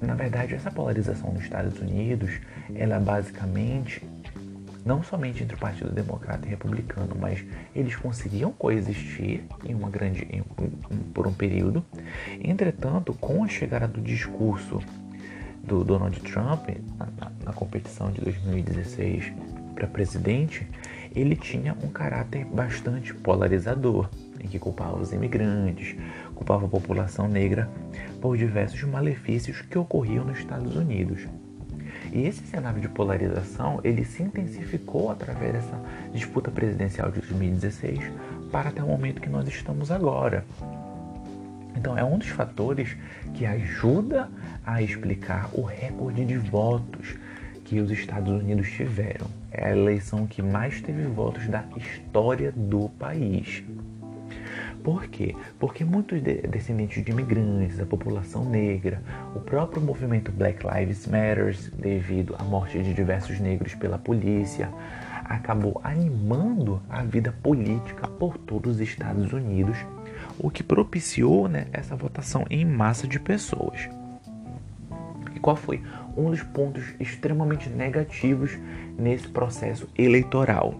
Na 0.02 0.14
verdade, 0.14 0.54
essa 0.54 0.70
polarização 0.70 1.34
nos 1.34 1.44
Estados 1.44 1.80
Unidos, 1.80 2.32
ela 2.76 3.00
basicamente 3.00 4.04
não 4.88 5.04
somente 5.04 5.44
entre 5.44 5.56
o 5.56 5.60
Partido 5.60 5.92
Democrata 5.92 6.48
e 6.48 6.50
Republicano, 6.50 7.16
mas 7.20 7.44
eles 7.76 7.96
conseguiam 7.98 8.54
coexistir 8.54 9.44
em 9.66 9.76
uma 9.76 9.90
grande, 9.90 10.26
em, 10.32 10.42
por 11.14 11.28
um 11.28 11.34
período. 11.34 11.86
Entretanto, 12.42 13.14
com 13.14 13.44
a 13.44 13.48
chegada 13.50 13.88
do 13.88 14.02
discurso 14.02 14.80
do 15.62 15.84
Donald 15.84 16.18
Trump 16.22 16.70
na, 16.98 17.32
na 17.44 17.54
competição 17.54 18.10
de 18.10 18.22
2016 18.22 19.34
para 19.76 19.86
presidente, 19.88 20.66
ele 21.14 21.36
tinha 21.36 21.76
um 21.84 21.90
caráter 21.90 22.46
bastante 22.46 23.14
polarizador, 23.14 24.10
em 24.40 24.48
que 24.48 24.58
culpava 24.58 24.98
os 24.98 25.12
imigrantes, 25.12 25.96
culpava 26.34 26.66
a 26.66 26.70
população 26.70 27.28
negra 27.28 27.70
por 28.22 28.38
diversos 28.38 28.82
malefícios 28.84 29.62
que 29.62 29.78
ocorriam 29.78 30.24
nos 30.24 30.40
Estados 30.40 30.76
Unidos. 30.76 31.28
E 32.18 32.26
esse 32.26 32.48
cenário 32.48 32.82
de 32.82 32.90
polarização, 32.90 33.80
ele 33.84 34.04
se 34.04 34.24
intensificou 34.24 35.12
através 35.12 35.54
dessa 35.54 35.80
disputa 36.12 36.50
presidencial 36.50 37.12
de 37.12 37.20
2016 37.22 38.00
para 38.52 38.70
até 38.70 38.82
o 38.82 38.88
momento 38.88 39.22
que 39.22 39.30
nós 39.30 39.48
estamos 39.48 39.92
agora. 39.92 40.44
Então 41.76 41.96
é 41.96 42.04
um 42.04 42.18
dos 42.18 42.30
fatores 42.30 42.98
que 43.36 43.46
ajuda 43.46 44.32
a 44.66 44.82
explicar 44.82 45.52
o 45.54 45.62
recorde 45.62 46.26
de 46.26 46.40
votos 46.40 47.14
que 47.64 47.80
os 47.80 47.92
Estados 47.92 48.34
Unidos 48.34 48.68
tiveram. 48.72 49.28
É 49.52 49.68
a 49.68 49.72
eleição 49.72 50.26
que 50.26 50.42
mais 50.42 50.82
teve 50.82 51.04
votos 51.04 51.48
da 51.48 51.66
história 51.78 52.52
do 52.52 52.90
país. 52.98 53.64
Por 54.88 55.06
quê? 55.08 55.36
Porque 55.60 55.84
muitos 55.84 56.22
descendentes 56.22 57.04
de 57.04 57.12
imigrantes, 57.12 57.78
a 57.78 57.86
população 57.86 58.46
negra, 58.46 59.04
o 59.36 59.40
próprio 59.42 59.82
movimento 59.82 60.32
Black 60.32 60.66
Lives 60.66 61.06
Matter, 61.06 61.54
devido 61.78 62.38
à 62.40 62.44
morte 62.46 62.82
de 62.82 62.94
diversos 62.94 63.38
negros 63.38 63.76
pela 63.76 63.98
polícia, 63.98 64.72
acabou 65.26 65.82
animando 65.84 66.82
a 66.90 67.04
vida 67.04 67.34
política 67.44 68.08
por 68.08 68.38
todos 68.38 68.76
os 68.76 68.80
Estados 68.80 69.34
Unidos, 69.34 69.78
o 70.40 70.50
que 70.50 70.64
propiciou 70.64 71.50
né, 71.50 71.68
essa 71.74 71.94
votação 71.94 72.46
em 72.50 72.64
massa 72.64 73.06
de 73.06 73.20
pessoas. 73.20 73.90
E 75.36 75.40
qual 75.42 75.58
foi 75.58 75.84
um 76.16 76.32
dos 76.32 76.44
pontos 76.44 76.94
extremamente 76.98 77.68
negativos 77.68 78.58
nesse 78.98 79.28
processo 79.28 79.90
eleitoral? 79.98 80.80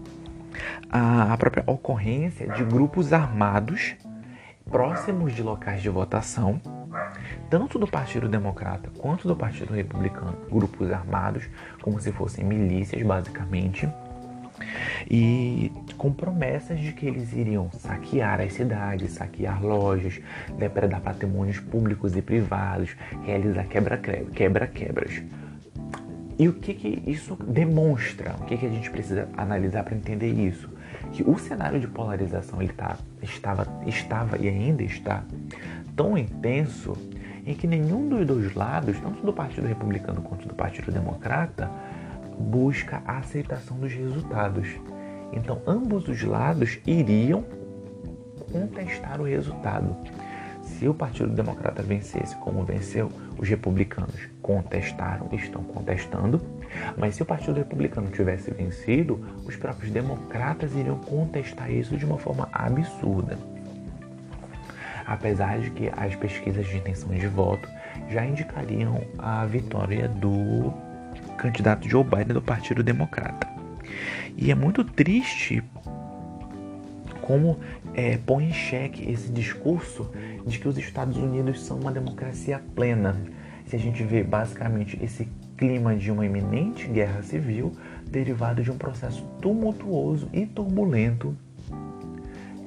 A 0.90 1.36
própria 1.36 1.64
ocorrência 1.66 2.48
de 2.48 2.64
grupos 2.64 3.12
armados 3.12 3.96
próximos 4.70 5.34
de 5.34 5.42
locais 5.42 5.80
de 5.80 5.88
votação, 5.88 6.60
tanto 7.48 7.78
do 7.78 7.86
Partido 7.86 8.28
Democrata 8.28 8.90
quanto 8.98 9.26
do 9.26 9.34
Partido 9.34 9.72
Republicano, 9.72 10.36
grupos 10.50 10.90
armados, 10.92 11.48
como 11.80 11.98
se 11.98 12.12
fossem 12.12 12.44
milícias, 12.44 13.02
basicamente, 13.02 13.88
e 15.10 15.72
com 15.96 16.12
promessas 16.12 16.78
de 16.78 16.92
que 16.92 17.06
eles 17.06 17.32
iriam 17.32 17.70
saquear 17.72 18.40
as 18.40 18.52
cidades, 18.52 19.12
saquear 19.12 19.62
lojas, 19.62 20.20
depredar 20.58 21.00
patrimônios 21.00 21.58
públicos 21.58 22.16
e 22.16 22.22
privados, 22.22 22.94
realizar 23.24 23.66
quebra-quebras. 23.66 25.22
E 26.38 26.48
o 26.48 26.52
que, 26.52 26.72
que 26.72 27.02
isso 27.10 27.34
demonstra? 27.34 28.36
O 28.40 28.44
que, 28.44 28.56
que 28.56 28.66
a 28.66 28.68
gente 28.68 28.88
precisa 28.90 29.28
analisar 29.36 29.82
para 29.82 29.96
entender 29.96 30.30
isso? 30.30 30.70
Que 31.12 31.28
o 31.28 31.36
cenário 31.36 31.80
de 31.80 31.88
polarização 31.88 32.62
ele 32.62 32.72
tá, 32.72 32.96
estava, 33.20 33.66
estava 33.86 34.38
e 34.38 34.48
ainda 34.48 34.84
está 34.84 35.24
tão 35.96 36.16
intenso 36.16 36.96
em 37.44 37.54
que 37.54 37.66
nenhum 37.66 38.08
dos 38.08 38.24
dois 38.24 38.54
lados, 38.54 38.96
tanto 39.00 39.24
do 39.26 39.32
Partido 39.32 39.66
Republicano 39.66 40.22
quanto 40.22 40.46
do 40.46 40.54
Partido 40.54 40.92
Democrata, 40.92 41.68
busca 42.38 43.02
a 43.04 43.18
aceitação 43.18 43.76
dos 43.78 43.92
resultados. 43.92 44.68
Então, 45.32 45.60
ambos 45.66 46.06
os 46.06 46.22
lados 46.22 46.78
iriam 46.86 47.44
contestar 48.52 49.20
o 49.20 49.24
resultado. 49.24 49.96
Se 50.78 50.86
o 50.86 50.94
Partido 50.94 51.30
Democrata 51.30 51.82
vencesse 51.82 52.36
como 52.36 52.62
venceu, 52.62 53.10
os 53.36 53.48
republicanos 53.48 54.14
contestaram, 54.40 55.28
estão 55.32 55.64
contestando, 55.64 56.40
mas 56.96 57.16
se 57.16 57.22
o 57.22 57.26
Partido 57.26 57.56
Republicano 57.56 58.08
tivesse 58.12 58.52
vencido, 58.52 59.18
os 59.44 59.56
próprios 59.56 59.90
democratas 59.90 60.72
iriam 60.76 60.96
contestar 60.98 61.68
isso 61.68 61.96
de 61.96 62.04
uma 62.04 62.16
forma 62.16 62.48
absurda. 62.52 63.36
Apesar 65.04 65.58
de 65.58 65.70
que 65.72 65.90
as 65.96 66.14
pesquisas 66.14 66.64
de 66.68 66.76
intenção 66.76 67.08
de 67.08 67.26
voto 67.26 67.68
já 68.08 68.24
indicariam 68.24 69.02
a 69.18 69.44
vitória 69.46 70.06
do 70.06 70.72
candidato 71.38 71.88
Joe 71.88 72.04
Biden 72.04 72.34
do 72.34 72.42
Partido 72.42 72.84
Democrata. 72.84 73.48
E 74.36 74.52
é 74.52 74.54
muito 74.54 74.84
triste 74.84 75.60
como 77.28 77.58
é, 77.92 78.16
põe 78.16 78.46
em 78.46 78.52
xeque 78.54 79.12
esse 79.12 79.30
discurso 79.30 80.10
de 80.46 80.58
que 80.58 80.66
os 80.66 80.78
Estados 80.78 81.18
Unidos 81.18 81.62
são 81.62 81.78
uma 81.78 81.92
democracia 81.92 82.58
plena. 82.74 83.14
Se 83.66 83.76
a 83.76 83.78
gente 83.78 84.02
vê 84.02 84.22
basicamente 84.24 84.98
esse 85.04 85.28
clima 85.54 85.94
de 85.94 86.10
uma 86.10 86.24
iminente 86.24 86.88
guerra 86.88 87.22
civil 87.22 87.74
derivado 88.10 88.62
de 88.62 88.70
um 88.70 88.78
processo 88.78 89.22
tumultuoso 89.42 90.26
e 90.32 90.46
turbulento 90.46 91.36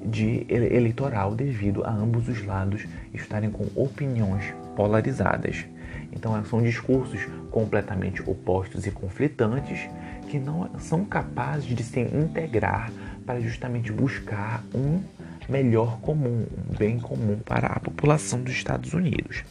de 0.06 0.46
eleitoral 0.48 1.34
devido 1.34 1.84
a 1.84 1.92
ambos 1.92 2.28
os 2.28 2.46
lados 2.46 2.86
estarem 3.12 3.50
com 3.50 3.66
opiniões 3.76 4.54
polarizadas. 4.76 5.66
Então 6.12 6.44
são 6.46 6.62
discursos 6.62 7.28
completamente 7.50 8.22
opostos 8.30 8.86
e 8.86 8.92
conflitantes 8.92 9.90
que 10.30 10.38
não 10.38 10.70
são 10.78 11.04
capazes 11.04 11.76
de 11.76 11.84
se 11.84 12.00
integrar 12.00 12.92
para 13.26 13.40
justamente 13.40 13.92
buscar 13.92 14.64
um 14.74 15.02
melhor 15.50 16.00
comum, 16.02 16.46
um 16.46 16.78
bem 16.78 17.00
comum 17.00 17.40
para 17.40 17.68
a 17.68 17.80
população 17.80 18.42
dos 18.42 18.54
Estados 18.54 18.94
Unidos. 18.94 19.44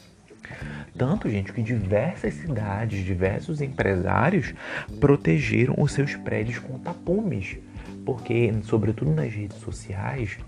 Tanto, 0.96 1.30
gente, 1.30 1.52
que 1.52 1.62
diversas 1.62 2.34
cidades, 2.34 3.04
diversos 3.04 3.60
empresários 3.60 4.52
protegeram 4.98 5.74
os 5.78 5.92
seus 5.92 6.14
prédios 6.16 6.58
com 6.58 6.78
tapumes 6.78 7.56
porque, 8.04 8.52
sobretudo 8.64 9.12
nas 9.12 9.32
redes 9.32 9.58
sociais, 9.58 10.38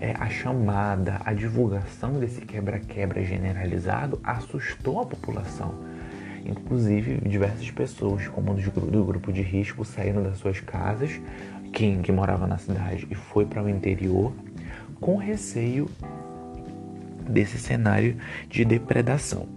é, 0.00 0.14
a 0.18 0.28
chamada, 0.28 1.20
a 1.24 1.32
divulgação 1.32 2.18
desse 2.18 2.40
quebra-quebra 2.40 3.24
generalizado 3.24 4.20
assustou 4.22 5.00
a 5.00 5.06
população. 5.06 5.74
Inclusive, 6.44 7.16
diversas 7.28 7.70
pessoas, 7.70 8.26
como 8.28 8.54
do, 8.54 8.80
do 8.80 9.04
grupo 9.04 9.32
de 9.32 9.42
risco, 9.42 9.84
saíram 9.84 10.22
das 10.22 10.38
suas 10.38 10.60
casas, 10.60 11.20
quem 11.72 12.02
que 12.02 12.12
morava 12.12 12.46
na 12.46 12.58
cidade 12.58 13.06
e 13.10 13.14
foi 13.14 13.46
para 13.46 13.62
o 13.62 13.68
interior, 13.68 14.32
com 15.00 15.16
receio 15.16 15.88
desse 17.28 17.58
cenário 17.58 18.16
de 18.48 18.64
depredação. 18.64 19.48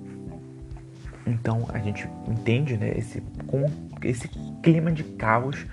Então 1.28 1.66
a 1.74 1.80
gente 1.80 2.08
entende 2.28 2.78
né, 2.78 2.94
esse, 2.98 3.22
com 3.48 3.66
esse 4.04 4.28
clima 4.62 4.92
de 4.92 5.04
caos 5.04 5.66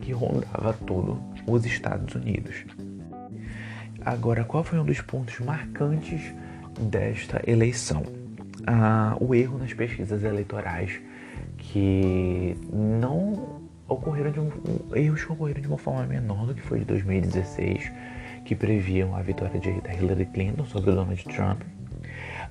que 0.00 0.12
rondava 0.12 0.72
todo 0.72 1.20
os 1.46 1.64
Estados 1.64 2.14
Unidos. 2.14 2.64
Agora, 4.04 4.44
qual 4.44 4.62
foi 4.62 4.78
um 4.78 4.84
dos 4.84 5.00
pontos 5.00 5.38
marcantes 5.40 6.32
desta 6.78 7.42
eleição? 7.48 8.04
Ah, 8.66 9.16
o 9.20 9.34
erro 9.34 9.58
nas 9.58 9.72
pesquisas 9.72 10.22
eleitorais 10.22 11.00
que 11.58 12.56
não 12.72 13.65
ocorreram 13.88 14.30
de 14.30 14.40
um, 14.40 14.50
erros 14.94 15.24
que 15.24 15.32
ocorreram 15.32 15.60
de 15.60 15.68
uma 15.68 15.78
forma 15.78 16.04
menor 16.06 16.46
do 16.46 16.54
que 16.54 16.62
foi 16.62 16.80
de 16.80 16.84
2016, 16.84 17.92
que 18.44 18.54
previam 18.54 19.14
a 19.14 19.22
vitória 19.22 19.58
de 19.58 19.70
Hillary 19.70 20.26
Clinton 20.26 20.64
sobre 20.66 20.92
Donald 20.92 21.24
Trump, 21.24 21.62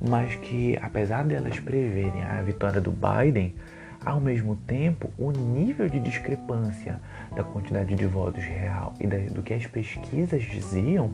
mas 0.01 0.36
que 0.36 0.77
apesar 0.82 1.24
delas 1.24 1.60
preverem 1.60 2.24
a 2.24 2.42
vitória 2.42 2.82
do 2.82 2.92
Biden, 2.92 3.56
ao 4.04 4.20
mesmo 4.20 4.56
tempo, 4.68 5.10
o 5.18 5.32
nível 5.32 5.89
de 5.89 6.00
discrepância 6.00 7.01
da 7.36 7.44
quantidade 7.44 7.96
de 7.96 8.06
votos 8.06 8.44
real 8.44 8.94
e 9.00 9.08
do 9.08 9.42
que 9.42 9.54
as 9.54 9.65
pesquisas 9.65 10.44
diziam 10.44 11.12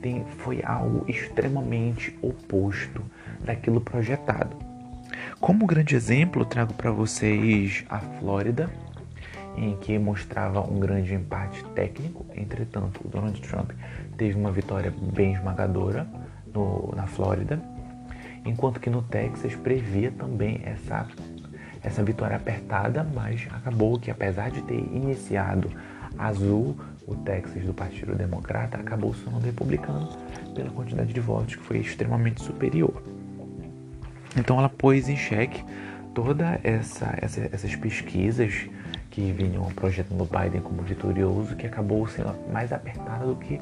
tem, 0.00 0.24
foi 0.38 0.60
algo 0.64 1.04
extremamente 1.08 2.16
oposto 2.20 3.02
daquilo 3.40 3.80
projetado. 3.80 4.56
Como 5.40 5.66
grande 5.66 5.94
exemplo, 5.94 6.44
trago 6.44 6.74
para 6.74 6.90
vocês 6.90 7.84
a 7.88 7.98
Flórida, 7.98 8.70
em 9.56 9.76
que 9.76 9.98
mostrava 9.98 10.60
um 10.60 10.78
grande 10.78 11.14
empate 11.14 11.62
técnico. 11.74 12.26
Entretanto, 12.34 13.00
o 13.04 13.08
Donald 13.08 13.40
Trump 13.40 13.72
teve 14.16 14.36
uma 14.36 14.50
vitória 14.50 14.92
bem 15.12 15.34
esmagadora 15.34 16.06
no, 16.52 16.92
na 16.94 17.06
Flórida, 17.06 17.60
enquanto 18.44 18.80
que 18.80 18.90
no 18.90 19.02
Texas 19.02 19.54
previa 19.54 20.10
também 20.10 20.60
essa 20.64 21.06
essa 21.84 22.02
vitória 22.02 22.36
apertada, 22.36 23.04
mas 23.12 23.48
acabou 23.50 23.98
que 23.98 24.10
apesar 24.10 24.50
de 24.50 24.62
ter 24.62 24.78
iniciado 24.78 25.68
azul, 26.16 26.76
o 27.06 27.16
Texas 27.16 27.64
do 27.64 27.74
Partido 27.74 28.14
Democrata 28.14 28.78
acabou 28.78 29.12
sendo 29.14 29.38
republicano 29.40 30.08
pela 30.54 30.70
quantidade 30.70 31.12
de 31.12 31.20
votos 31.20 31.56
que 31.56 31.62
foi 31.62 31.78
extremamente 31.78 32.40
superior. 32.40 33.02
Então 34.36 34.58
ela 34.58 34.68
pôs 34.68 35.08
em 35.08 35.16
xeque 35.16 35.64
toda 36.14 36.60
essa, 36.62 37.12
essa 37.20 37.48
essas 37.52 37.74
pesquisas 37.74 38.68
que 39.12 39.30
vinham 39.30 39.64
projetando 39.66 40.24
Biden 40.24 40.62
como 40.62 40.82
vitorioso, 40.82 41.54
que 41.54 41.66
acabou 41.66 42.06
sendo 42.08 42.34
mais 42.50 42.72
apertada 42.72 43.26
do 43.26 43.36
que 43.36 43.60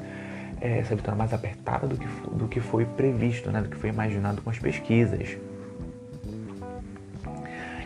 é, 0.61 0.79
essa 0.79 0.95
vitória 0.95 1.17
mais 1.17 1.33
apertada 1.33 1.85
do 1.85 1.97
que, 1.97 2.07
do 2.31 2.47
que 2.47 2.61
foi 2.61 2.85
previsto, 2.85 3.51
né, 3.51 3.61
do 3.61 3.67
que 3.67 3.75
foi 3.75 3.89
imaginado 3.89 4.41
com 4.41 4.49
as 4.49 4.57
pesquisas. 4.57 5.37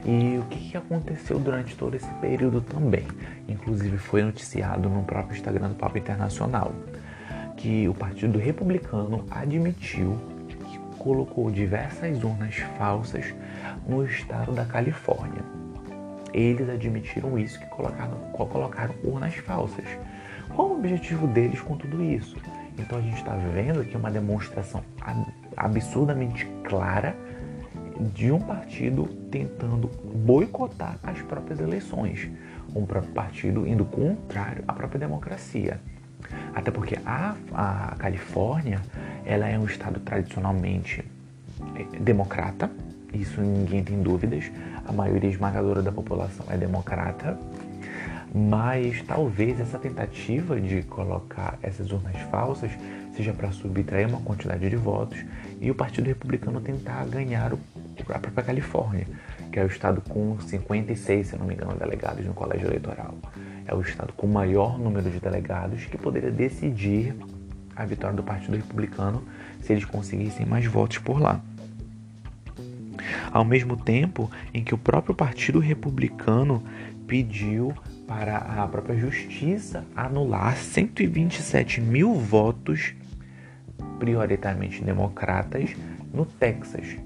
E 0.06 0.38
o 0.38 0.44
que 0.44 0.78
aconteceu 0.78 1.40
durante 1.40 1.76
todo 1.76 1.96
esse 1.96 2.10
período 2.22 2.62
também? 2.62 3.08
Inclusive 3.48 3.98
foi 3.98 4.22
noticiado 4.22 4.88
no 4.88 5.04
próprio 5.04 5.36
Instagram 5.36 5.70
do 5.70 5.76
Papo 5.76 5.98
Internacional 5.98 6.72
que 7.58 7.90
o 7.90 7.96
Partido 7.96 8.38
Republicano 8.38 9.26
admitiu 9.32 10.20
que 10.48 10.78
colocou 11.00 11.50
diversas 11.50 12.24
urnas 12.24 12.58
falsas 12.78 13.34
no 13.88 14.06
estado 14.06 14.52
da 14.52 14.66
Califórnia. 14.66 15.55
Eles 16.36 16.70
admitiram 16.70 17.38
isso 17.40 17.60
que 17.60 17.66
colocaram, 17.68 18.18
colocaram 18.32 18.94
urnas 19.04 19.36
falsas. 19.36 19.86
Qual 20.54 20.70
o 20.70 20.78
objetivo 20.78 21.28
deles 21.28 21.62
com 21.62 21.78
tudo 21.78 22.04
isso? 22.04 22.36
Então 22.78 22.98
a 22.98 23.02
gente 23.02 23.16
está 23.16 23.36
vendo 23.36 23.82
aqui 23.82 23.96
uma 23.96 24.12
demonstração 24.12 24.84
absurdamente 25.56 26.46
clara 26.64 27.16
de 28.14 28.32
um 28.32 28.40
partido 28.40 29.06
tentando 29.32 29.90
boicotar 30.14 30.98
as 31.02 31.22
próprias 31.22 31.60
eleições, 31.62 32.30
um 32.76 32.86
próprio 32.86 33.14
partido 33.14 33.66
indo 33.66 33.86
contrário 33.86 34.64
à 34.68 34.74
própria 34.74 35.00
democracia. 35.00 35.80
Até 36.54 36.72
porque 36.72 36.98
a, 37.06 37.36
a 37.54 37.96
Califórnia 37.98 38.82
ela 39.26 39.48
é 39.48 39.58
um 39.58 39.66
estado 39.66 40.00
tradicionalmente 40.02 41.04
é, 41.76 42.00
democrata, 42.00 42.70
isso 43.16 43.42
ninguém 43.42 43.84
tem 43.84 44.02
dúvidas, 44.02 44.52
a 44.86 44.92
maioria 44.92 45.30
esmagadora 45.30 45.82
da 45.82 45.92
população 45.92 46.46
é 46.50 46.58
democrata, 46.58 47.38
mas 48.34 49.02
talvez 49.04 49.60
essa 49.60 49.80
tentativa 49.80 50.60
de 50.60 50.84
colocar 50.84 51.58
essas 51.62 51.92
urnas 51.92 52.20
falsas 52.30 52.72
seja 53.16 53.32
para 53.32 53.52
subtrair 53.52 54.08
uma 54.08 54.20
quantidade 54.20 54.70
de 54.70 54.76
votos 54.76 55.24
e 55.62 55.72
o 55.72 55.76
Partido 55.76 56.08
Republicano 56.08 56.60
tentar 56.60 57.06
ganhar 57.06 57.54
a 57.54 58.20
própria 58.20 58.44
Califórnia, 58.44 59.08
que 59.52 59.58
é 59.58 59.64
o 59.64 59.68
estado 59.68 60.02
com 60.02 60.38
56, 60.40 61.28
se 61.28 61.38
não 61.38 61.46
me 61.46 61.54
engano, 61.54 61.76
delegados 61.76 62.26
no 62.26 62.34
colégio 62.34 62.68
eleitoral. 62.68 63.16
É 63.66 63.74
o 63.74 63.80
estado 63.80 64.12
com 64.14 64.28
o 64.28 64.30
maior 64.30 64.78
número 64.78 65.10
de 65.10 65.20
delegados 65.20 65.86
que 65.86 65.98
poderia 65.98 66.30
decidir 66.30 67.16
a 67.74 67.86
vitória 67.86 68.16
do 68.16 68.24
Partido 68.24 68.56
Republicano 68.58 69.24
se 69.62 69.72
eles 69.72 69.86
conseguissem 69.86 70.46
mais 70.46 70.66
votos 70.66 70.98
por 70.98 71.20
lá. 71.20 71.42
Ao 73.32 73.46
mesmo 73.46 73.78
tempo 73.78 74.30
em 74.54 74.64
que 74.64 74.74
o 74.74 74.78
próprio 74.78 75.16
Partido 75.16 75.60
Republicano 75.60 76.64
pediu 77.08 77.74
para 78.08 78.38
a 78.38 78.68
própria 78.68 78.98
justiça 78.98 79.84
anular 79.96 80.56
127 80.58 81.82
mil 81.82 82.14
votos, 82.14 82.94
prioritariamente 84.00 84.84
democratas, 84.84 85.76
no 86.14 86.26
Texas. 86.26 86.98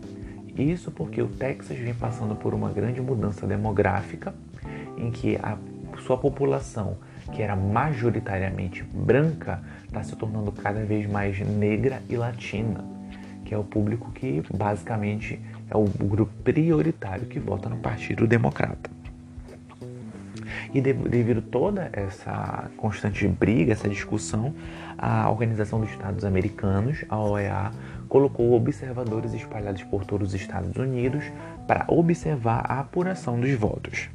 Isso 0.58 0.92
porque 0.92 1.22
o 1.22 1.28
Texas 1.28 1.78
vem 1.78 1.94
passando 1.94 2.36
por 2.36 2.54
uma 2.54 2.70
grande 2.70 3.02
mudança 3.02 3.48
demográfica, 3.48 4.34
em 4.98 5.10
que 5.10 5.38
a 5.38 5.58
sua 6.00 6.18
população, 6.18 6.98
que 7.34 7.42
era 7.42 7.56
majoritariamente 7.56 8.84
branca, 8.84 9.62
está 9.86 10.04
se 10.04 10.16
tornando 10.16 10.52
cada 10.52 10.84
vez 10.84 11.10
mais 11.10 11.40
negra 11.40 12.02
e 12.10 12.18
latina, 12.18 12.84
que 13.46 13.54
é 13.54 13.58
o 13.58 13.64
público 13.64 14.12
que 14.12 14.44
basicamente 14.54 15.40
é 15.70 15.78
o 15.78 15.86
grupo 15.86 16.32
prioritário 16.44 17.26
que 17.26 17.40
vota 17.40 17.70
no 17.70 17.78
Partido 17.78 18.28
Democrata. 18.28 18.90
E 20.74 20.82
devido 20.82 21.42
toda 21.42 21.90
essa 21.94 22.70
constante 22.78 23.28
briga, 23.28 23.74
essa 23.74 23.90
discussão, 23.90 24.54
a 24.98 25.30
Organização 25.30 25.80
dos 25.80 25.90
Estados 25.90 26.24
Americanos, 26.24 27.04
a 27.10 27.18
OEA, 27.18 27.72
colocou 28.08 28.54
observadores 28.54 29.34
espalhados 29.34 29.84
por 29.84 30.06
todos 30.06 30.30
os 30.30 30.34
Estados 30.34 30.76
Unidos 30.76 31.24
para 31.68 31.86
observar 31.88 32.66
a 32.68 32.80
apuração 32.80 33.40
dos 33.40 33.54
votos. 33.54 34.10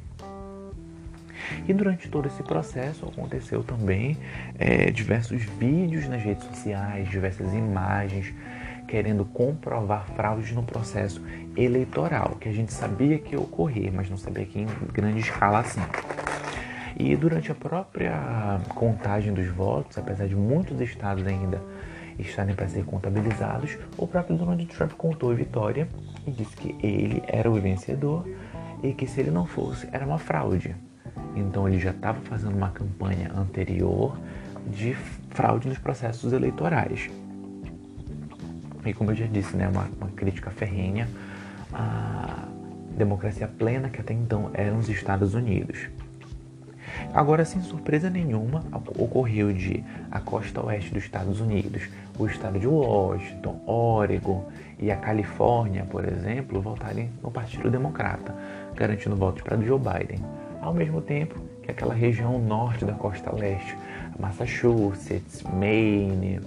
E 1.67 1.73
durante 1.73 2.09
todo 2.09 2.27
esse 2.27 2.41
processo 2.43 3.05
aconteceu 3.05 3.63
também 3.63 4.17
é, 4.57 4.89
diversos 4.91 5.43
vídeos 5.43 6.07
nas 6.07 6.21
redes 6.21 6.43
sociais, 6.45 7.09
diversas 7.09 7.53
imagens 7.53 8.33
querendo 8.87 9.25
comprovar 9.25 10.05
fraudes 10.15 10.51
no 10.51 10.63
processo 10.63 11.21
eleitoral, 11.55 12.37
que 12.39 12.49
a 12.49 12.51
gente 12.51 12.73
sabia 12.73 13.17
que 13.17 13.33
ia 13.33 13.39
ocorrer, 13.39 13.91
mas 13.93 14.09
não 14.09 14.17
sabia 14.17 14.45
que 14.45 14.59
em 14.59 14.67
grande 14.93 15.19
escala 15.19 15.59
assim. 15.59 15.81
E 16.97 17.15
durante 17.15 17.51
a 17.51 17.55
própria 17.55 18.59
contagem 18.69 19.33
dos 19.33 19.47
votos, 19.47 19.97
apesar 19.97 20.27
de 20.27 20.35
muitos 20.35 20.79
estados 20.79 21.27
ainda 21.27 21.61
estarem 22.17 22.55
para 22.55 22.67
ser 22.67 22.85
contabilizados, 22.85 23.77
o 23.97 24.07
próprio 24.07 24.37
Donald 24.37 24.65
Trump 24.67 24.93
contou 24.93 25.31
a 25.31 25.33
vitória 25.33 25.89
e 26.25 26.31
disse 26.31 26.55
que 26.55 26.75
ele 26.81 27.21
era 27.27 27.51
o 27.51 27.55
vencedor 27.55 28.25
e 28.81 28.93
que 28.93 29.07
se 29.07 29.19
ele 29.19 29.31
não 29.31 29.45
fosse, 29.45 29.87
era 29.91 30.05
uma 30.05 30.17
fraude. 30.17 30.75
Então 31.35 31.67
ele 31.67 31.79
já 31.79 31.91
estava 31.91 32.19
fazendo 32.21 32.55
uma 32.55 32.69
campanha 32.69 33.31
anterior 33.35 34.17
de 34.67 34.93
fraude 35.31 35.67
nos 35.67 35.77
processos 35.77 36.31
eleitorais. 36.31 37.09
E 38.85 38.93
como 38.93 39.11
eu 39.11 39.15
já 39.15 39.25
disse, 39.25 39.55
né, 39.55 39.67
uma, 39.67 39.87
uma 39.99 40.09
crítica 40.09 40.51
ferrenha 40.51 41.07
à 41.73 42.45
democracia 42.95 43.47
plena 43.47 43.89
que 43.89 43.99
até 43.99 44.13
então 44.13 44.51
eram 44.53 44.77
os 44.77 44.89
Estados 44.89 45.33
Unidos. 45.33 45.89
Agora, 47.13 47.43
sem 47.45 47.61
surpresa 47.61 48.09
nenhuma, 48.09 48.63
ocorreu 48.97 49.51
de 49.51 49.83
a 50.11 50.19
costa 50.19 50.65
oeste 50.65 50.93
dos 50.93 51.03
Estados 51.03 51.41
Unidos, 51.41 51.83
o 52.17 52.25
estado 52.25 52.59
de 52.59 52.67
Washington, 52.67 53.61
Oregon 53.65 54.47
e 54.79 54.91
a 54.91 54.95
Califórnia, 54.95 55.83
por 55.83 56.05
exemplo, 56.05 56.61
votarem 56.61 57.09
no 57.21 57.31
Partido 57.31 57.69
Democrata, 57.69 58.33
garantindo 58.75 59.15
votos 59.15 59.41
para 59.41 59.57
Joe 59.57 59.79
Biden. 59.79 60.23
Ao 60.61 60.73
mesmo 60.73 61.01
tempo 61.01 61.39
que 61.63 61.71
aquela 61.71 61.93
região 61.93 62.39
norte 62.39 62.85
da 62.85 62.93
costa 62.93 63.33
leste, 63.33 63.77
Massachusetts, 64.19 65.43
Maine, 65.43 66.39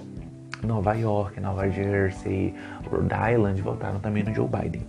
Nova 0.63 0.95
York, 0.95 1.41
Nova 1.41 1.71
Jersey, 1.71 2.55
Rhode 2.91 3.15
Island 3.35 3.63
votaram 3.63 4.01
também 4.01 4.23
no 4.23 4.35
Joe 4.35 4.49
Biden. 4.49 4.87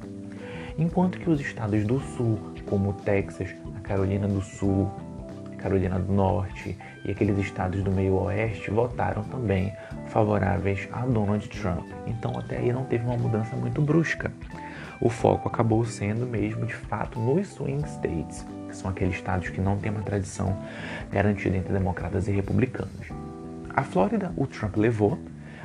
Enquanto 0.78 1.20
que 1.20 1.30
os 1.30 1.40
estados 1.42 1.86
do 1.86 2.00
sul, 2.00 2.40
como 2.66 2.94
Texas, 2.94 3.50
a 3.76 3.80
Carolina 3.82 4.28
do 4.28 4.42
Sul, 4.42 4.90
Carolina 5.60 6.00
do 6.00 6.12
Norte 6.12 6.78
e 7.06 7.12
aqueles 7.12 7.38
estados 7.38 7.84
do 7.84 7.92
meio 7.92 8.16
oeste 8.16 8.72
votaram 8.72 9.24
também 9.24 9.74
favoráveis 10.08 10.88
a 10.92 11.06
Donald 11.06 11.48
Trump. 11.50 11.86
Então 12.08 12.38
até 12.38 12.58
aí 12.58 12.72
não 12.72 12.86
teve 12.86 13.06
uma 13.06 13.18
mudança 13.18 13.56
muito 13.56 13.82
brusca. 13.82 14.32
O 15.02 15.10
foco 15.10 15.48
acabou 15.48 15.86
sendo 15.86 16.26
mesmo 16.26 16.66
de 16.66 16.74
fato 16.74 17.20
nos 17.20 17.48
swing 17.48 17.88
states, 17.88 18.46
que 18.68 18.76
são 18.76 18.90
aqueles 18.90 19.16
estados 19.16 19.50
que 19.50 19.62
não 19.62 19.78
têm 19.78 19.92
uma 19.92 20.02
tradição 20.02 20.58
garantida 21.12 21.56
entre 21.56 21.72
democratas 21.72 22.28
e 22.28 22.32
republicanos. 22.32 23.08
A 23.74 23.84
Flórida, 23.84 24.34
o 24.36 24.46
Trump 24.46 24.76
levou, 24.76 25.18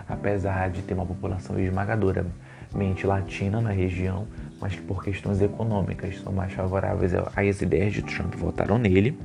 apesar 0.09 0.71
de 0.71 0.83
ter 0.83 0.95
uma 0.95 1.07
população 1.07 1.59
esmagadoramente 1.59 3.07
latina 3.07 3.61
na 3.61 3.71
região, 3.71 4.27
mas 4.61 4.75
que 4.75 4.83
por 4.83 5.03
questões 5.03 5.41
econômicas 5.41 6.21
são 6.21 6.33
mais 6.33 6.53
favoráveis 6.53 7.13
às 7.15 7.63
ideias 7.63 7.93
de 7.93 8.03
Trump, 8.03 8.35
votaram 8.35 8.79
nele. 8.79 9.19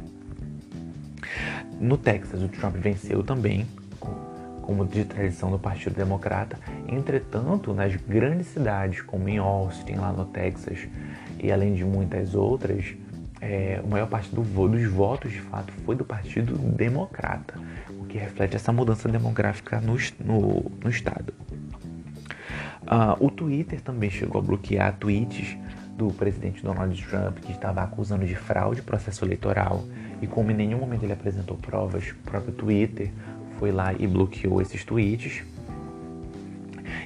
No 1.80 1.98
Texas, 1.98 2.42
o 2.42 2.48
Trump 2.50 2.76
venceu 2.76 3.24
também, 3.24 3.66
como 4.62 4.86
de 4.86 5.04
tradição 5.06 5.50
do 5.50 5.58
Partido 5.58 5.96
Democrata. 5.96 6.60
Entretanto, 6.88 7.74
nas 7.74 7.96
grandes 7.96 8.48
cidades, 8.48 9.02
como 9.02 9.28
em 9.30 9.38
Austin, 9.38 9.96
lá 9.96 10.12
no 10.12 10.26
Texas, 10.26 10.88
e 11.42 11.52
além 11.52 11.74
de 11.74 11.84
muitas 11.86 12.36
outras, 12.36 12.94
é, 13.42 13.82
a 13.84 13.88
maior 13.88 14.08
parte 14.08 14.34
do, 14.34 14.42
dos 14.42 14.92
votos, 14.92 15.32
de 15.32 15.42
fato, 15.42 15.72
foi 15.86 15.96
do 15.96 16.06
Partido 16.06 16.54
Democrata 16.54 17.56
que 18.10 18.18
reflete 18.18 18.56
essa 18.56 18.74
mudança 18.74 19.08
demográfica 19.08 19.80
no, 19.80 19.96
no, 20.20 20.72
no 20.84 20.90
estado. 20.90 21.34
Uh, 22.82 23.26
o 23.26 23.30
Twitter 23.30 23.80
também 23.80 24.10
chegou 24.10 24.42
a 24.42 24.44
bloquear 24.44 24.98
tweets 24.98 25.56
do 25.96 26.12
presidente 26.14 26.64
Donald 26.64 27.02
Trump, 27.06 27.38
que 27.38 27.52
estava 27.52 27.84
acusando 27.84 28.26
de 28.26 28.36
fraude 28.36 28.82
processo 28.82 29.24
eleitoral, 29.24 29.86
e 30.22 30.28
como 30.28 30.50
em 30.50 30.56
nenhum 30.56 30.80
momento 30.80 31.04
ele 31.04 31.14
apresentou 31.14 31.56
provas, 31.58 32.10
o 32.10 32.16
próprio 32.30 32.54
Twitter 32.54 33.12
foi 33.60 33.72
lá 33.72 33.94
e 33.94 34.08
bloqueou 34.08 34.62
esses 34.62 34.84
tweets. 34.84 35.44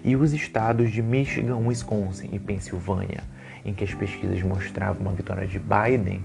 E 0.06 0.16
os 0.16 0.34
estados 0.34 0.92
de 0.92 1.02
Michigan, 1.02 1.58
Wisconsin 1.58 2.30
e 2.32 2.40
Pensilvânia, 2.40 3.24
em 3.66 3.74
que 3.74 3.84
as 3.84 3.94
pesquisas 3.94 4.42
mostravam 4.42 5.02
uma 5.02 5.14
vitória 5.14 5.48
de 5.48 5.60
Biden, 5.60 6.22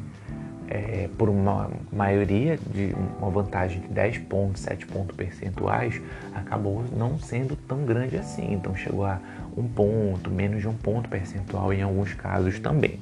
é, 0.69 1.09
por 1.17 1.29
uma 1.29 1.71
maioria 1.91 2.59
de 2.59 2.95
uma 3.19 3.31
vantagem 3.31 3.81
de 3.81 3.89
10 3.89 4.19
pontos, 4.19 4.63
7 4.63 4.87
pontos 4.87 5.17
percentuais, 5.17 6.01
acabou 6.35 6.85
não 6.95 7.19
sendo 7.19 7.57
tão 7.57 7.85
grande 7.85 8.17
assim. 8.17 8.53
Então 8.53 8.77
chegou 8.77 9.07
a 9.07 9.19
um 9.57 9.67
ponto, 9.67 10.31
menos 10.31 10.61
de 10.61 10.69
um 10.69 10.75
ponto 10.75 11.09
percentual 11.09 11.73
em 11.73 11.83
alguns 11.83 12.13
casos 12.15 12.59
também. 12.61 12.99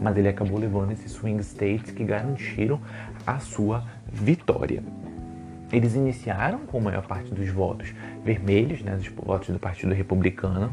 Mas 0.00 0.16
ele 0.16 0.28
acabou 0.28 0.58
levando 0.58 0.92
esses 0.92 1.10
swing 1.10 1.42
states 1.42 1.90
que 1.90 2.04
garantiram 2.04 2.80
a 3.26 3.38
sua 3.38 3.84
vitória. 4.12 4.82
Eles 5.72 5.94
iniciaram 5.94 6.60
com 6.60 6.78
a 6.78 6.80
maior 6.80 7.06
parte 7.06 7.32
dos 7.32 7.48
votos 7.48 7.92
vermelhos, 8.24 8.82
né, 8.82 8.96
os 8.96 9.06
votos 9.08 9.50
do 9.50 9.58
Partido 9.58 9.94
Republicano, 9.94 10.72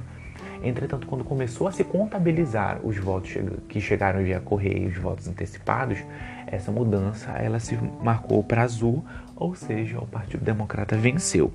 Entretanto, 0.64 1.08
quando 1.08 1.24
começou 1.24 1.68
a 1.68 1.72
se 1.72 1.84
contabilizar 1.84 2.80
os 2.84 2.98
votos 2.98 3.38
que 3.68 3.80
chegaram 3.80 4.24
via 4.24 4.40
correio, 4.40 4.90
os 4.90 4.98
votos 4.98 5.28
antecipados, 5.28 6.00
essa 6.46 6.72
mudança 6.72 7.32
ela 7.32 7.60
se 7.60 7.78
marcou 8.02 8.44
para 8.44 8.64
azul, 8.64 9.06
ou 9.36 9.56
seja, 9.56 10.00
o 10.00 10.08
Partido 10.08 10.44
Democrata 10.44 10.96
venceu. 10.96 11.52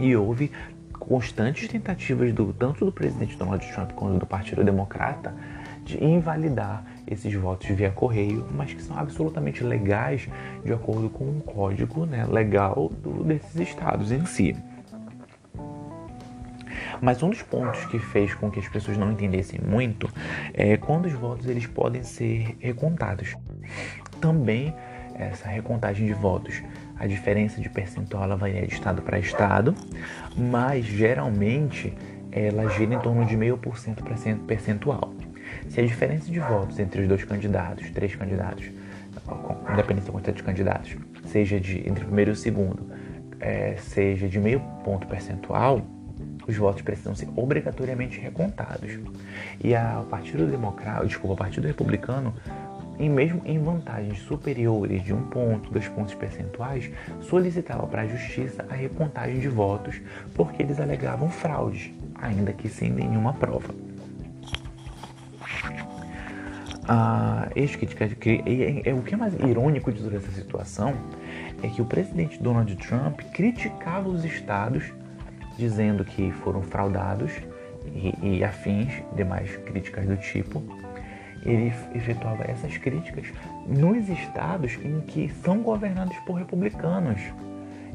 E 0.00 0.14
houve 0.14 0.50
constantes 0.92 1.68
tentativas 1.68 2.32
do 2.32 2.52
tanto 2.52 2.84
do 2.84 2.92
presidente 2.92 3.36
Donald 3.36 3.66
Trump 3.72 3.92
quanto 3.92 4.18
do 4.18 4.26
Partido 4.26 4.62
Democrata 4.62 5.34
de 5.84 6.04
invalidar 6.04 6.84
esses 7.06 7.32
votos 7.34 7.66
via 7.68 7.90
correio, 7.90 8.46
mas 8.54 8.74
que 8.74 8.82
são 8.82 8.98
absolutamente 8.98 9.64
legais 9.64 10.28
de 10.62 10.72
acordo 10.72 11.08
com 11.08 11.24
um 11.24 11.40
código 11.40 12.04
né, 12.04 12.26
legal 12.26 12.92
do, 13.02 13.24
desses 13.24 13.56
estados 13.56 14.12
em 14.12 14.26
si. 14.26 14.54
Mas 17.00 17.22
um 17.22 17.30
dos 17.30 17.42
pontos 17.42 17.84
que 17.86 17.98
fez 17.98 18.34
com 18.34 18.50
que 18.50 18.58
as 18.58 18.68
pessoas 18.68 18.96
não 18.96 19.12
entendessem 19.12 19.60
muito 19.60 20.08
é 20.54 20.76
quando 20.76 21.06
os 21.06 21.12
votos 21.12 21.46
eles 21.46 21.66
podem 21.66 22.02
ser 22.02 22.56
recontados. 22.60 23.34
Também 24.20 24.74
essa 25.14 25.48
recontagem 25.48 26.06
de 26.06 26.12
votos, 26.12 26.62
a 26.96 27.06
diferença 27.06 27.60
de 27.60 27.68
percentual 27.68 28.24
ela 28.24 28.36
varia 28.36 28.66
de 28.66 28.72
estado 28.72 29.02
para 29.02 29.18
estado, 29.18 29.74
mas 30.36 30.84
geralmente 30.84 31.92
ela 32.30 32.68
gira 32.68 32.94
em 32.94 32.98
torno 33.00 33.24
de 33.24 33.36
meio 33.36 33.58
por 33.58 33.78
cento 33.78 34.04
percentual. 34.46 35.12
Se 35.68 35.80
a 35.80 35.84
diferença 35.84 36.30
de 36.30 36.38
votos 36.38 36.78
entre 36.78 37.02
os 37.02 37.08
dois 37.08 37.24
candidatos, 37.24 37.90
três 37.90 38.14
candidatos, 38.14 38.70
independente 39.72 40.06
da 40.06 40.12
quantidade 40.12 40.36
de 40.36 40.42
candidatos, 40.42 40.96
seja 41.26 41.58
de 41.58 41.78
entre 41.88 42.04
o 42.04 42.06
primeiro 42.06 42.30
e 42.30 42.32
o 42.32 42.36
segundo, 42.36 42.86
é, 43.40 43.76
seja 43.76 44.28
de 44.28 44.38
meio 44.38 44.60
ponto 44.84 45.06
percentual, 45.06 45.82
os 46.48 46.56
votos 46.56 46.82
precisam 46.82 47.14
ser 47.14 47.28
obrigatoriamente 47.36 48.18
recontados. 48.18 48.98
E 49.62 49.74
a, 49.74 50.00
o 50.00 50.06
Partido 50.06 50.46
Democrático, 50.46 51.06
desculpa, 51.06 51.34
o 51.34 51.36
Partido 51.36 51.66
Republicano, 51.66 52.34
em 52.98 53.08
mesmo 53.08 53.42
em 53.44 53.58
vantagens 53.58 54.18
superiores 54.20 55.04
de 55.04 55.12
um 55.12 55.22
ponto, 55.22 55.70
dois 55.70 55.86
pontos 55.88 56.14
percentuais, 56.14 56.90
solicitava 57.20 57.86
para 57.86 58.02
a 58.02 58.06
Justiça 58.06 58.64
a 58.68 58.74
recontagem 58.74 59.38
de 59.38 59.48
votos 59.48 60.00
porque 60.34 60.62
eles 60.62 60.80
alegavam 60.80 61.28
fraudes, 61.30 61.92
ainda 62.20 62.52
que 62.52 62.68
sem 62.68 62.90
nenhuma 62.90 63.34
prova. 63.34 63.72
Ah, 66.90 67.50
é, 67.54 68.94
o 68.94 69.02
que 69.02 69.12
é 69.12 69.16
mais 69.16 69.34
irônico 69.34 69.92
de 69.92 70.02
toda 70.02 70.16
essa 70.16 70.30
situação 70.30 70.94
é 71.62 71.68
que 71.68 71.82
o 71.82 71.84
presidente 71.84 72.42
Donald 72.42 72.74
Trump 72.76 73.20
criticava 73.34 74.08
os 74.08 74.24
estados 74.24 74.84
dizendo 75.58 76.04
que 76.04 76.30
foram 76.30 76.62
fraudados 76.62 77.32
e, 77.92 78.36
e 78.38 78.44
afins, 78.44 79.02
demais 79.14 79.56
críticas 79.56 80.06
do 80.06 80.16
tipo. 80.16 80.62
Ele 81.44 81.72
efetuava 81.94 82.44
essas 82.44 82.76
críticas 82.78 83.26
nos 83.66 84.08
estados 84.08 84.78
em 84.82 85.00
que 85.00 85.30
são 85.42 85.58
governados 85.62 86.16
por 86.18 86.34
republicanos. 86.34 87.20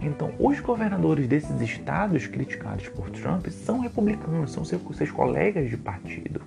Então, 0.02 0.32
os 0.38 0.60
governadores 0.60 1.28
desses 1.28 1.62
estados 1.62 2.28
criticados 2.28 2.90
por 2.90 3.10
Trump 3.10 3.48
são 3.48 3.80
republicanos, 3.80 4.52
são 4.52 4.66
seus, 4.66 5.12
colegas 5.12 5.70
de 5.70 5.78
partido 5.78 6.42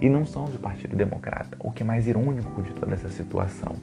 e 0.00 0.08
não 0.08 0.24
são 0.24 0.46
do 0.46 0.58
Partido 0.58 0.96
Democrata, 0.96 1.56
o 1.60 1.70
que 1.70 1.82
é 1.82 1.86
mais 1.86 2.06
irônico 2.06 2.62
de 2.62 2.72
toda 2.72 2.94
essa 2.94 3.10
situação. 3.10 3.76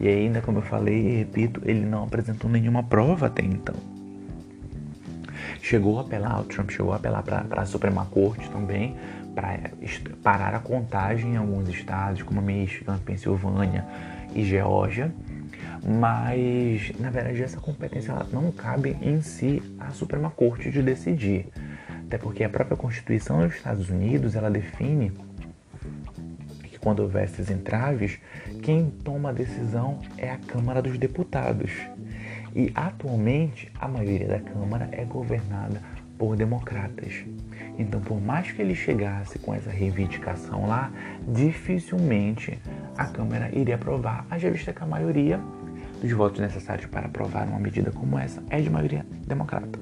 E 0.00 0.08
ainda, 0.08 0.40
como 0.40 0.58
eu 0.58 0.62
falei 0.62 0.98
e 0.98 1.18
repito, 1.18 1.60
ele 1.64 1.86
não 1.86 2.04
apresentou 2.04 2.50
nenhuma 2.50 2.82
prova 2.82 3.26
até 3.26 3.42
então 3.42 3.99
chegou 5.60 5.98
a 5.98 6.02
apelar, 6.02 6.40
o 6.40 6.44
Trump 6.44 6.70
chegou 6.70 6.92
a 6.92 6.96
apelar 6.96 7.22
para 7.22 7.62
a 7.62 7.66
Suprema 7.66 8.06
Corte 8.06 8.48
também, 8.50 8.96
para 9.34 9.70
parar 10.22 10.54
a 10.54 10.58
contagem 10.58 11.34
em 11.34 11.36
alguns 11.36 11.68
estados, 11.68 12.22
como 12.22 12.42
Michigan, 12.42 12.98
Pensilvânia 12.98 13.84
e 14.34 14.44
Geórgia. 14.44 15.12
Mas, 15.82 16.92
na 16.98 17.10
verdade, 17.10 17.42
essa 17.42 17.58
competência 17.58 18.14
não 18.32 18.52
cabe 18.52 18.96
em 19.00 19.22
si 19.22 19.62
à 19.78 19.90
Suprema 19.90 20.30
Corte 20.30 20.70
de 20.70 20.82
decidir. 20.82 21.46
Até 22.06 22.18
porque 22.18 22.44
a 22.44 22.48
própria 22.48 22.76
Constituição 22.76 23.40
dos 23.40 23.54
Estados 23.54 23.88
Unidos, 23.88 24.34
ela 24.34 24.50
define 24.50 25.12
que 26.64 26.78
quando 26.78 27.00
houver 27.00 27.24
esses 27.24 27.50
entraves, 27.50 28.18
quem 28.62 28.90
toma 28.90 29.30
a 29.30 29.32
decisão 29.32 30.00
é 30.18 30.30
a 30.30 30.36
Câmara 30.36 30.82
dos 30.82 30.98
Deputados. 30.98 31.70
E 32.54 32.72
atualmente 32.74 33.70
a 33.78 33.86
maioria 33.86 34.28
da 34.28 34.40
Câmara 34.40 34.88
é 34.92 35.04
governada 35.04 35.80
por 36.18 36.36
democratas. 36.36 37.24
Então, 37.78 38.00
por 38.00 38.20
mais 38.20 38.52
que 38.52 38.60
ele 38.60 38.74
chegasse 38.74 39.38
com 39.38 39.54
essa 39.54 39.70
reivindicação 39.70 40.66
lá, 40.66 40.92
dificilmente 41.26 42.58
a 42.96 43.06
Câmara 43.06 43.50
iria 43.56 43.76
aprovar, 43.76 44.26
haja 44.30 44.50
vista 44.50 44.72
que 44.72 44.82
a 44.82 44.86
maioria 44.86 45.40
dos 46.00 46.12
votos 46.12 46.40
necessários 46.40 46.86
para 46.86 47.06
aprovar 47.06 47.46
uma 47.46 47.58
medida 47.58 47.90
como 47.90 48.18
essa 48.18 48.42
é 48.50 48.60
de 48.60 48.68
maioria 48.68 49.06
democrata. 49.26 49.78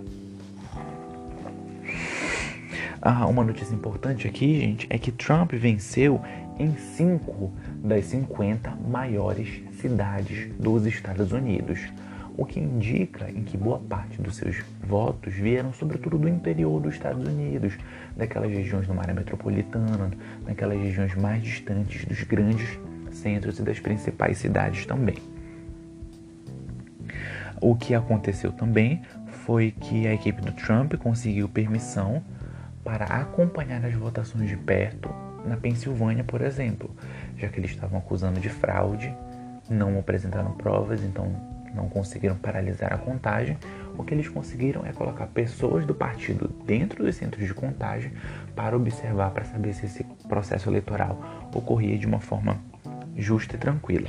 Ah, 3.01 3.27
uma 3.27 3.45
notícia 3.45 3.75
importante 3.75 4.27
aqui, 4.27 4.61
gente, 4.61 4.87
é 4.91 4.99
que 4.99 5.13
Trump 5.13 5.53
venceu 5.53 6.21
em 6.59 6.77
cinco 6.77 7.53
das 7.83 8.07
50 8.07 8.77
maiores 8.89 9.63
cidades 9.81 10.53
dos 10.59 10.85
Estados 10.85 11.31
Unidos 11.31 11.81
o 12.39 12.47
que 12.47 12.61
indica 12.61 13.29
em 13.29 13.43
que 13.43 13.57
boa 13.57 13.81
parte 13.81 14.23
dos 14.23 14.37
seus 14.37 14.63
votos 14.81 15.35
vieram 15.35 15.73
sobretudo 15.73 16.17
do 16.17 16.29
interior 16.29 16.81
dos 16.81 16.95
Estados 16.95 17.27
Unidos, 17.27 17.77
daquelas 18.17 18.49
regiões 18.49 18.87
do 18.87 18.99
área 18.99 19.13
metropolitana, 19.13 20.13
daquelas 20.47 20.79
regiões 20.81 21.17
mais 21.17 21.43
distantes 21.43 22.05
dos 22.05 22.23
grandes 22.23 22.79
centros 23.11 23.59
e 23.59 23.63
das 23.63 23.81
principais 23.81 24.39
cidades 24.39 24.87
também. 24.87 25.17
O 27.61 27.75
que 27.75 27.93
aconteceu 27.93 28.53
também 28.53 29.03
foi 29.45 29.73
que 29.73 30.07
a 30.07 30.15
equipe 30.15 30.41
do 30.41 30.53
Trump 30.53 30.95
conseguiu 30.95 31.49
permissão 31.49 32.23
para 32.85 33.05
acompanhar 33.07 33.85
as 33.85 33.95
votações 33.95 34.49
de 34.49 34.57
perto 34.57 35.13
na 35.45 35.57
Pensilvânia, 35.57 36.23
por 36.23 36.41
exemplo, 36.41 36.95
já 37.37 37.49
que 37.49 37.59
eles 37.59 37.73
estavam 37.73 37.99
acusando 37.99 38.39
de 38.39 38.49
fraude, 38.49 39.13
não 39.69 39.99
apresentaram 39.99 40.53
provas, 40.53 41.03
então 41.03 41.58
não 41.75 41.89
conseguiram 41.89 42.37
paralisar 42.37 42.93
a 42.93 42.99
contagem, 42.99 43.57
o 43.97 44.05
que 44.05 44.15
eles 44.15 44.29
conseguiram 44.29 44.85
é 44.87 44.93
colocar 44.93 45.27
pessoas 45.27 45.85
do 45.85 45.95
partido 45.95 46.49
dentro 46.65 47.05
dos 47.05 47.17
centros 47.17 47.47
de 47.47 47.55
contagem 47.55 48.13
para 48.55 48.77
observar, 48.77 49.31
para 49.31 49.45
saber 49.45 49.73
se 49.75 49.87
esse 49.87 50.05
processo 50.29 50.69
eleitoral 50.69 51.49
ocorria 51.55 51.99
de 51.99 52.07
uma 52.07 52.21
forma 52.21 52.59
justa 53.17 53.57
e 53.57 53.59
tranquila. 53.59 54.09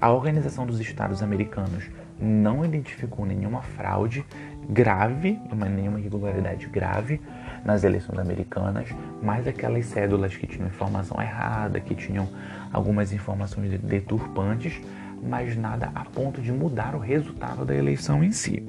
A 0.00 0.12
Organização 0.12 0.66
dos 0.66 0.80
Estados 0.80 1.22
Americanos 1.22 1.88
não 2.20 2.64
identificou 2.64 3.24
nenhuma 3.24 3.62
fraude 3.62 4.24
grave, 4.68 5.38
nenhuma 5.52 5.98
irregularidade 5.98 6.66
grave 6.66 7.20
nas 7.64 7.84
eleições 7.84 8.18
americanas, 8.18 8.88
mas 9.22 9.46
aquelas 9.46 9.86
cédulas 9.86 10.36
que 10.36 10.46
tinham 10.46 10.68
informação 10.68 11.20
errada, 11.20 11.80
que 11.80 11.94
tinham 11.94 12.28
algumas 12.72 13.12
informações 13.12 13.78
deturpantes, 13.80 14.80
mas 15.24 15.56
nada 15.56 15.90
a 15.94 16.04
ponto 16.04 16.40
de 16.40 16.52
mudar 16.52 16.94
o 16.94 16.98
resultado 16.98 17.64
da 17.64 17.74
eleição 17.74 18.22
em 18.22 18.30
si. 18.30 18.62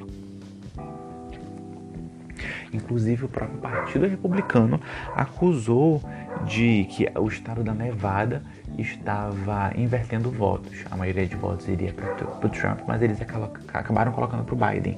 Inclusive, 2.74 3.26
o 3.26 3.30
próprio 3.30 3.58
Partido 3.60 4.06
Republicano 4.08 4.80
acusou 5.16 6.02
de 6.46 6.86
que 6.90 7.10
o 7.18 7.28
estado 7.28 7.64
da 7.64 7.74
Nevada 7.74 8.44
estava 8.78 9.72
invertendo 9.78 10.30
votos. 10.30 10.84
A 10.92 10.98
maioria 10.98 11.26
de 11.26 11.36
votos 11.36 11.68
iria 11.70 11.94
para 11.94 12.48
o 12.48 12.50
Trump, 12.50 12.82
mas 12.86 13.02
eles 13.02 13.18
acabaram 13.22 14.12
colocando 14.12 14.44
para 14.44 14.56
o 14.56 14.58
Biden. 14.58 14.98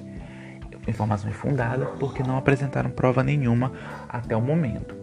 Informações 0.87 1.35
fundadas 1.35 1.87
porque 1.99 2.23
não 2.23 2.37
apresentaram 2.37 2.89
prova 2.89 3.21
nenhuma 3.21 3.71
até 4.07 4.35
o 4.35 4.41
momento. 4.41 4.95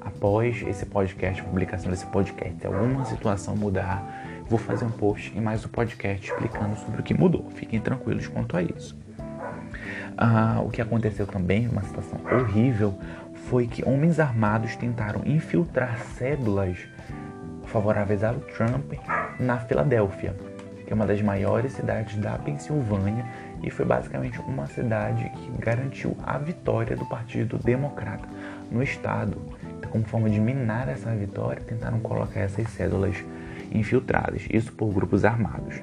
Após 0.00 0.62
esse 0.66 0.86
podcast, 0.86 1.42
publicação 1.42 1.90
desse 1.90 2.06
podcast, 2.06 2.64
alguma 2.64 3.04
situação 3.04 3.56
mudar 3.56 4.25
vou 4.48 4.58
fazer 4.58 4.84
um 4.84 4.90
post 4.90 5.32
e 5.36 5.40
mais 5.40 5.64
um 5.64 5.68
podcast 5.68 6.30
explicando 6.30 6.76
sobre 6.76 7.00
o 7.00 7.04
que 7.04 7.12
mudou. 7.12 7.50
Fiquem 7.50 7.80
tranquilos 7.80 8.28
quanto 8.28 8.56
a 8.56 8.62
isso. 8.62 8.96
Ah, 10.16 10.62
o 10.64 10.70
que 10.70 10.80
aconteceu 10.80 11.26
também, 11.26 11.68
uma 11.68 11.82
situação 11.82 12.20
horrível, 12.32 12.96
foi 13.48 13.66
que 13.66 13.86
homens 13.86 14.20
armados 14.20 14.76
tentaram 14.76 15.22
infiltrar 15.26 15.98
cédulas 15.98 16.78
favoráveis 17.64 18.22
ao 18.22 18.36
Trump 18.36 18.92
na 19.38 19.58
Filadélfia, 19.58 20.34
que 20.86 20.92
é 20.92 20.94
uma 20.94 21.06
das 21.06 21.20
maiores 21.20 21.72
cidades 21.72 22.16
da 22.16 22.38
Pensilvânia 22.38 23.24
e 23.62 23.70
foi 23.70 23.84
basicamente 23.84 24.38
uma 24.40 24.66
cidade 24.68 25.28
que 25.30 25.50
garantiu 25.58 26.16
a 26.22 26.38
vitória 26.38 26.96
do 26.96 27.04
Partido 27.04 27.58
Democrata 27.58 28.28
no 28.70 28.82
estado. 28.82 29.36
Então, 29.76 29.90
como 29.90 30.04
forma 30.04 30.30
de 30.30 30.38
minar 30.38 30.88
essa 30.88 31.10
vitória, 31.14 31.60
tentaram 31.62 31.98
colocar 31.98 32.40
essas 32.40 32.68
cédulas 32.70 33.16
infiltradas, 33.72 34.46
isso 34.50 34.72
por 34.72 34.92
grupos 34.92 35.24
armados. 35.24 35.76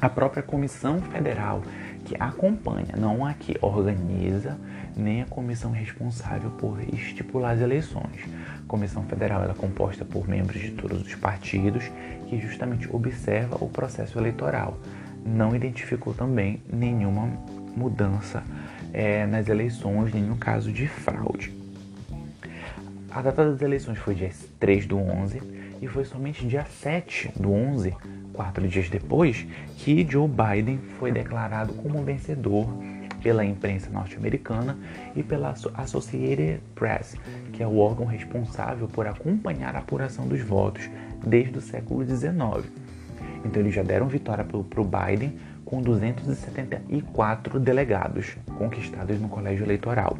A 0.00 0.08
própria 0.08 0.42
Comissão 0.42 1.00
Federal 1.00 1.62
que 2.06 2.14
acompanha, 2.20 2.94
não 2.96 3.26
a 3.26 3.34
que 3.34 3.56
organiza, 3.60 4.56
nem 4.96 5.22
a 5.22 5.26
comissão 5.26 5.72
responsável 5.72 6.50
por 6.50 6.80
estipular 6.94 7.54
as 7.54 7.60
eleições. 7.60 8.24
A 8.64 8.68
Comissão 8.68 9.02
Federal 9.02 9.44
é 9.44 9.52
composta 9.52 10.04
por 10.04 10.28
membros 10.28 10.60
de 10.60 10.70
todos 10.70 11.02
os 11.02 11.14
partidos 11.16 11.90
que 12.28 12.40
justamente 12.40 12.88
observa 12.94 13.56
o 13.60 13.68
processo 13.68 14.18
eleitoral. 14.18 14.78
Não 15.24 15.54
identificou 15.54 16.14
também 16.14 16.62
nenhuma 16.72 17.28
mudança 17.76 18.42
é, 18.92 19.26
nas 19.26 19.48
eleições, 19.48 20.14
nenhum 20.14 20.36
caso 20.36 20.72
de 20.72 20.86
fraude. 20.86 21.52
A 23.10 23.20
data 23.20 23.50
das 23.50 23.60
eleições 23.60 23.98
foi 23.98 24.14
dia 24.14 24.30
3 24.60 24.86
do 24.86 24.96
11 24.96 25.55
e 25.80 25.86
foi 25.86 26.04
somente 26.04 26.46
dia 26.46 26.64
7 26.64 27.32
do 27.38 27.52
11, 27.52 27.94
quatro 28.32 28.66
dias 28.66 28.88
depois, 28.88 29.46
que 29.76 30.06
Joe 30.08 30.28
Biden 30.28 30.78
foi 30.98 31.12
declarado 31.12 31.72
como 31.74 32.02
vencedor 32.02 32.68
pela 33.22 33.44
imprensa 33.44 33.90
norte-americana 33.90 34.78
e 35.14 35.22
pela 35.22 35.54
Associated 35.74 36.60
Press, 36.74 37.16
que 37.52 37.62
é 37.62 37.66
o 37.66 37.78
órgão 37.78 38.06
responsável 38.06 38.86
por 38.86 39.06
acompanhar 39.06 39.74
a 39.74 39.80
apuração 39.80 40.28
dos 40.28 40.40
votos 40.42 40.88
desde 41.26 41.58
o 41.58 41.60
século 41.60 42.04
XIX. 42.04 42.70
Então 43.44 43.62
eles 43.62 43.74
já 43.74 43.82
deram 43.82 44.06
vitória 44.06 44.44
para 44.44 44.80
o 44.80 44.84
Biden 44.84 45.38
com 45.64 45.82
274 45.82 47.58
delegados 47.58 48.36
conquistados 48.56 49.20
no 49.20 49.28
colégio 49.28 49.64
eleitoral. 49.64 50.16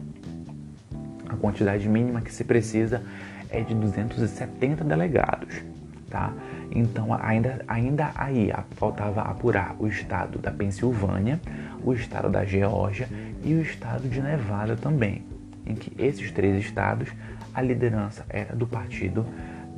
A 1.28 1.36
quantidade 1.36 1.88
mínima 1.88 2.20
que 2.20 2.32
se 2.32 2.44
precisa 2.44 3.02
é 3.50 3.60
de 3.60 3.74
270 3.74 4.84
delegados, 4.84 5.62
tá? 6.10 6.32
Então 6.70 7.16
ainda, 7.20 7.64
ainda 7.68 8.10
aí 8.14 8.52
faltava 8.72 9.22
apurar 9.22 9.76
o 9.78 9.86
estado 9.86 10.38
da 10.38 10.50
Pensilvânia, 10.50 11.40
o 11.84 11.92
estado 11.92 12.28
da 12.28 12.44
Geórgia 12.44 13.08
e 13.42 13.54
o 13.54 13.62
estado 13.62 14.08
de 14.08 14.20
Nevada 14.20 14.76
também, 14.76 15.24
em 15.64 15.74
que 15.74 15.92
esses 16.02 16.30
três 16.30 16.64
estados 16.64 17.08
a 17.54 17.62
liderança 17.62 18.26
era 18.28 18.54
do 18.54 18.66
Partido 18.66 19.24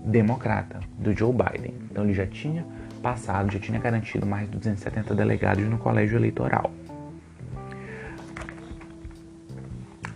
Democrata, 0.05 0.81
do 0.99 1.17
Joe 1.17 1.33
Biden. 1.33 1.75
Então 1.91 2.05
ele 2.05 2.15
já 2.15 2.27
tinha 2.27 2.67
passado, 3.03 3.53
já 3.53 3.59
tinha 3.59 3.79
garantido 3.79 4.27
mais 4.27 4.47
de 4.47 4.57
270 4.57 5.15
delegados 5.15 5.65
no 5.65 5.79
colégio 5.79 6.19
eleitoral. 6.19 6.73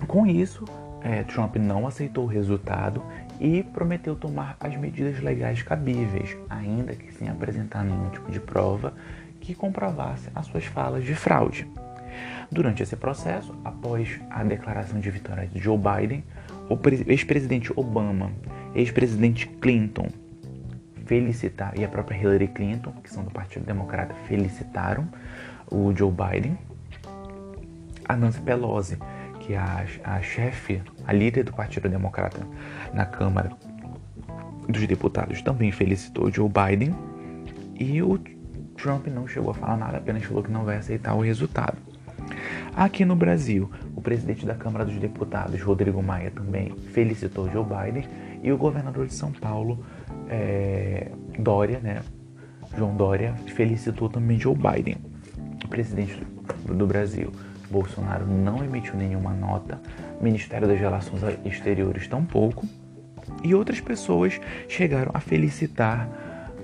Com 0.08 0.26
isso, 0.26 0.64
é, 1.00 1.22
Trump 1.22 1.56
não 1.56 1.86
aceitou 1.86 2.24
o 2.24 2.26
resultado 2.26 3.02
e 3.42 3.64
prometeu 3.64 4.14
tomar 4.14 4.56
as 4.60 4.76
medidas 4.76 5.18
legais 5.18 5.62
cabíveis, 5.62 6.36
ainda 6.48 6.94
que 6.94 7.12
sem 7.12 7.28
apresentar 7.28 7.82
nenhum 7.82 8.08
tipo 8.10 8.30
de 8.30 8.38
prova 8.38 8.94
que 9.40 9.52
comprovasse 9.52 10.30
as 10.32 10.46
suas 10.46 10.64
falas 10.64 11.02
de 11.02 11.12
fraude. 11.16 11.66
Durante 12.52 12.84
esse 12.84 12.94
processo, 12.94 13.52
após 13.64 14.20
a 14.30 14.44
declaração 14.44 15.00
de 15.00 15.10
vitória 15.10 15.48
de 15.48 15.58
Joe 15.58 15.76
Biden, 15.76 16.22
o 16.70 16.78
ex-presidente 17.10 17.72
Obama, 17.74 18.30
ex-presidente 18.76 19.48
Clinton 19.48 20.06
felicitaram, 21.04 21.80
e 21.80 21.84
a 21.84 21.88
própria 21.88 22.16
Hillary 22.16 22.46
Clinton, 22.46 22.92
que 23.02 23.10
são 23.10 23.24
do 23.24 23.30
Partido 23.32 23.66
Democrata, 23.66 24.14
felicitaram 24.28 25.08
o 25.68 25.92
Joe 25.92 26.12
Biden. 26.12 26.56
A 28.08 28.16
Nancy 28.16 28.40
Pelosi, 28.40 28.98
que 29.42 29.54
a, 29.54 29.84
a 30.04 30.22
chefe, 30.22 30.80
a 31.06 31.12
líder 31.12 31.44
do 31.44 31.52
Partido 31.52 31.88
Democrata 31.88 32.46
na 32.94 33.04
Câmara 33.04 33.50
dos 34.68 34.86
Deputados, 34.86 35.42
também 35.42 35.72
felicitou 35.72 36.32
Joe 36.32 36.48
Biden. 36.48 36.94
E 37.78 38.00
o 38.02 38.18
Trump 38.76 39.08
não 39.08 39.26
chegou 39.26 39.50
a 39.50 39.54
falar 39.54 39.76
nada, 39.76 39.98
apenas 39.98 40.22
falou 40.24 40.42
que 40.42 40.50
não 40.50 40.64
vai 40.64 40.76
aceitar 40.76 41.14
o 41.14 41.20
resultado. 41.20 41.76
Aqui 42.74 43.04
no 43.04 43.16
Brasil, 43.16 43.70
o 43.96 44.00
presidente 44.00 44.46
da 44.46 44.54
Câmara 44.54 44.84
dos 44.84 44.96
Deputados, 44.96 45.60
Rodrigo 45.60 46.02
Maia, 46.02 46.30
também 46.30 46.74
felicitou 46.92 47.50
Joe 47.50 47.64
Biden 47.64 48.08
e 48.42 48.52
o 48.52 48.56
governador 48.56 49.06
de 49.06 49.14
São 49.14 49.32
Paulo, 49.32 49.84
é, 50.28 51.10
Dória, 51.38 51.80
né, 51.80 52.02
João 52.76 52.96
Dória, 52.96 53.34
felicitou 53.54 54.08
também 54.08 54.38
Joe 54.38 54.54
Biden. 54.54 54.96
Presidente 55.68 56.22
do 56.66 56.86
Brasil, 56.86 57.32
Bolsonaro, 57.72 58.26
não 58.26 58.62
emitiu 58.62 58.94
nenhuma 58.94 59.32
nota, 59.32 59.80
Ministério 60.20 60.68
das 60.68 60.78
Relações 60.78 61.22
Exteriores 61.44 62.06
tampouco, 62.06 62.66
e 63.42 63.54
outras 63.54 63.80
pessoas 63.80 64.38
chegaram 64.68 65.10
a 65.14 65.20
felicitar 65.20 66.06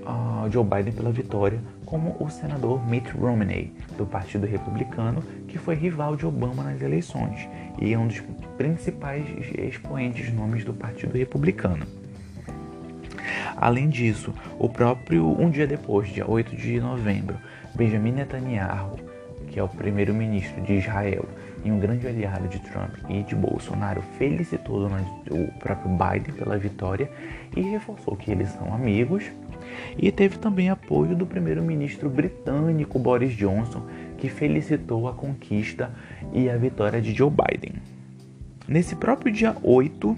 uh, 0.05 0.49
Joe 0.51 0.63
Biden 0.63 0.93
pela 0.93 1.11
vitória, 1.11 1.59
como 1.83 2.15
o 2.19 2.29
senador 2.29 2.87
Mitt 2.87 3.09
Romney, 3.11 3.73
do 3.97 4.05
Partido 4.05 4.45
Republicano, 4.45 5.23
que 5.47 5.57
foi 5.57 5.73
rival 5.73 6.15
de 6.15 6.27
Obama 6.27 6.63
nas 6.63 6.79
eleições 6.81 7.49
e 7.81 7.93
é 7.93 7.97
um 7.97 8.07
dos 8.07 8.21
principais 8.55 9.25
expoentes 9.57 10.31
nomes 10.31 10.63
do 10.63 10.73
Partido 10.73 11.17
Republicano. 11.17 11.85
Além 13.57 13.89
disso, 13.89 14.33
o 14.57 14.69
próprio 14.69 15.27
um 15.27 15.49
dia 15.49 15.65
depois, 15.65 16.09
dia 16.09 16.29
8 16.29 16.55
de 16.55 16.79
novembro, 16.79 17.37
Benjamin 17.75 18.11
Netanyahu, 18.11 19.08
que 19.49 19.59
é 19.59 19.63
o 19.63 19.67
primeiro-ministro 19.67 20.61
de 20.61 20.73
Israel 20.73 21.25
e 21.63 21.71
um 21.71 21.79
grande 21.79 22.07
aliado 22.07 22.47
de 22.47 22.59
Trump 22.59 22.95
e 23.09 23.23
de 23.23 23.35
Bolsonaro, 23.35 24.01
felicitou 24.17 24.87
o 24.87 25.59
próprio 25.59 25.91
Biden 25.91 26.33
pela 26.35 26.57
vitória 26.57 27.09
e 27.55 27.61
reforçou 27.61 28.15
que 28.15 28.31
eles 28.31 28.49
são 28.49 28.73
amigos. 28.73 29.25
E 29.97 30.11
teve 30.11 30.37
também 30.37 30.69
apoio 30.69 31.15
do 31.15 31.25
primeiro-ministro 31.25 32.09
britânico 32.09 32.97
Boris 32.97 33.33
Johnson, 33.33 33.85
que 34.17 34.29
felicitou 34.29 35.07
a 35.07 35.13
conquista 35.13 35.91
e 36.33 36.49
a 36.49 36.57
vitória 36.57 37.01
de 37.01 37.13
Joe 37.13 37.29
Biden. 37.29 37.73
Nesse 38.67 38.95
próprio 38.95 39.31
dia 39.31 39.55
8, 39.61 40.17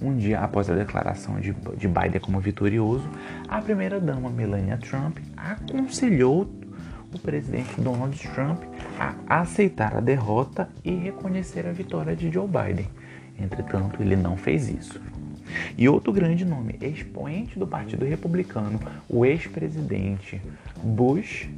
um 0.00 0.16
dia 0.16 0.40
após 0.40 0.68
a 0.68 0.74
declaração 0.74 1.38
de, 1.38 1.52
de 1.76 1.86
Biden 1.86 2.20
como 2.20 2.40
vitorioso, 2.40 3.08
a 3.48 3.60
primeira-dama 3.60 4.28
Melania 4.30 4.76
Trump 4.78 5.18
aconselhou 5.36 6.50
o 7.14 7.18
presidente 7.18 7.80
Donald 7.80 8.16
Trump 8.30 8.62
a 8.98 9.40
aceitar 9.40 9.96
a 9.96 10.00
derrota 10.00 10.68
e 10.84 10.90
reconhecer 10.94 11.66
a 11.66 11.72
vitória 11.72 12.16
de 12.16 12.30
Joe 12.30 12.46
Biden. 12.46 12.88
Entretanto, 13.38 14.02
ele 14.02 14.16
não 14.16 14.36
fez 14.36 14.68
isso. 14.68 15.00
E 15.76 15.88
outro 15.88 16.12
grande 16.12 16.44
nome, 16.44 16.78
expoente 16.80 17.58
do 17.58 17.66
Partido 17.66 18.04
Republicano, 18.04 18.80
o 19.08 19.24
ex-presidente 19.24 20.40
Bush, 20.82 21.48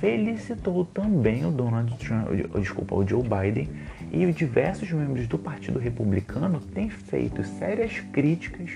felicitou 0.00 0.84
também 0.84 1.44
o 1.44 1.50
Donald 1.50 1.96
Trump, 1.96 2.28
desculpa, 2.60 2.94
o 2.94 3.06
Joe 3.06 3.22
Biden 3.22 3.68
e 4.12 4.30
diversos 4.32 4.90
membros 4.92 5.26
do 5.26 5.38
Partido 5.38 5.78
Republicano 5.78 6.60
têm 6.60 6.88
feito 6.88 7.42
sérias 7.44 8.00
críticas 8.12 8.70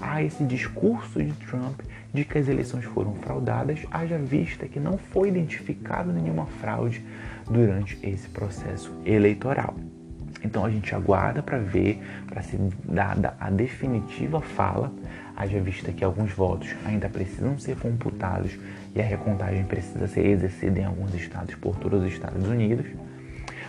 a 0.00 0.22
esse 0.22 0.44
discurso 0.44 1.22
de 1.22 1.32
Trump 1.32 1.80
de 2.12 2.24
que 2.24 2.38
as 2.38 2.48
eleições 2.48 2.84
foram 2.84 3.14
fraudadas, 3.14 3.80
haja 3.90 4.18
vista 4.18 4.66
que 4.66 4.80
não 4.80 4.98
foi 4.98 5.28
identificado 5.28 6.12
nenhuma 6.12 6.46
fraude 6.46 7.04
durante 7.48 7.98
esse 8.02 8.28
processo 8.28 8.92
eleitoral. 9.04 9.74
Então 10.42 10.64
a 10.64 10.70
gente 10.70 10.94
aguarda 10.94 11.42
para 11.42 11.58
ver, 11.58 12.02
para 12.26 12.42
ser 12.42 12.58
dada 12.84 13.34
a 13.38 13.50
definitiva 13.50 14.40
fala, 14.40 14.92
haja 15.36 15.60
vista 15.60 15.92
que 15.92 16.02
alguns 16.02 16.32
votos 16.32 16.74
ainda 16.84 17.08
precisam 17.08 17.58
ser 17.58 17.76
computados 17.76 18.58
e 18.94 19.00
a 19.00 19.04
recontagem 19.04 19.64
precisa 19.64 20.06
ser 20.08 20.26
exercida 20.26 20.80
em 20.80 20.84
alguns 20.84 21.14
estados 21.14 21.54
por 21.54 21.76
todos 21.76 22.02
os 22.02 22.12
Estados 22.12 22.46
Unidos. 22.46 22.86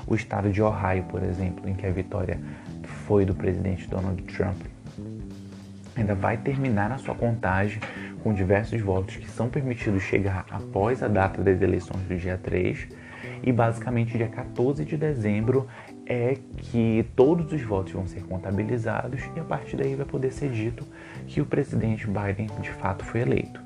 O 0.07 0.15
estado 0.15 0.49
de 0.49 0.61
Ohio, 0.61 1.03
por 1.03 1.21
exemplo, 1.23 1.69
em 1.69 1.73
que 1.73 1.85
a 1.85 1.91
vitória 1.91 2.39
foi 3.05 3.25
do 3.25 3.35
presidente 3.35 3.87
Donald 3.87 4.21
Trump, 4.23 4.57
ainda 5.95 6.15
vai 6.15 6.37
terminar 6.37 6.91
a 6.91 6.97
sua 6.97 7.15
contagem 7.15 7.79
com 8.23 8.33
diversos 8.33 8.79
votos 8.81 9.15
que 9.17 9.29
são 9.29 9.49
permitidos 9.49 10.03
chegar 10.03 10.45
após 10.49 11.01
a 11.03 11.07
data 11.07 11.41
das 11.41 11.61
eleições 11.61 12.01
do 12.03 12.15
dia 12.15 12.37
3 12.41 12.87
e 13.43 13.51
basicamente 13.51 14.17
dia 14.17 14.27
14 14.27 14.85
de 14.85 14.97
dezembro 14.97 15.67
é 16.05 16.37
que 16.57 17.05
todos 17.15 17.51
os 17.51 17.61
votos 17.61 17.93
vão 17.93 18.07
ser 18.07 18.23
contabilizados 18.23 19.21
e 19.35 19.39
a 19.39 19.43
partir 19.43 19.77
daí 19.77 19.95
vai 19.95 20.05
poder 20.05 20.31
ser 20.31 20.49
dito 20.49 20.85
que 21.27 21.41
o 21.41 21.45
presidente 21.45 22.07
Biden 22.07 22.47
de 22.59 22.69
fato 22.71 23.03
foi 23.05 23.21
eleito. 23.21 23.61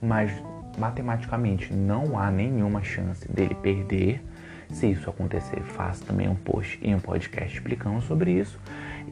Mas 0.00 0.32
matematicamente 0.78 1.72
não 1.72 2.18
há 2.18 2.30
nenhuma 2.30 2.82
chance 2.82 3.30
dele 3.30 3.54
perder. 3.54 4.22
Se 4.70 4.90
isso 4.90 5.08
acontecer, 5.08 5.60
faço 5.62 6.04
também 6.04 6.28
um 6.28 6.34
post 6.34 6.78
e 6.82 6.94
um 6.94 6.98
podcast 6.98 7.54
explicando 7.54 8.00
sobre 8.02 8.32
isso. 8.32 8.58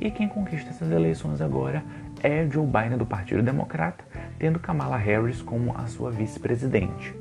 E 0.00 0.10
quem 0.10 0.28
conquista 0.28 0.70
essas 0.70 0.90
eleições 0.90 1.40
agora 1.40 1.84
é 2.22 2.48
Joe 2.50 2.66
Biden 2.66 2.98
do 2.98 3.06
Partido 3.06 3.42
Democrata, 3.42 4.04
tendo 4.42 4.58
Kamala 4.58 4.96
Harris 4.96 5.40
como 5.40 5.72
a 5.78 5.86
sua 5.86 6.10
vice-presidente. 6.10 7.14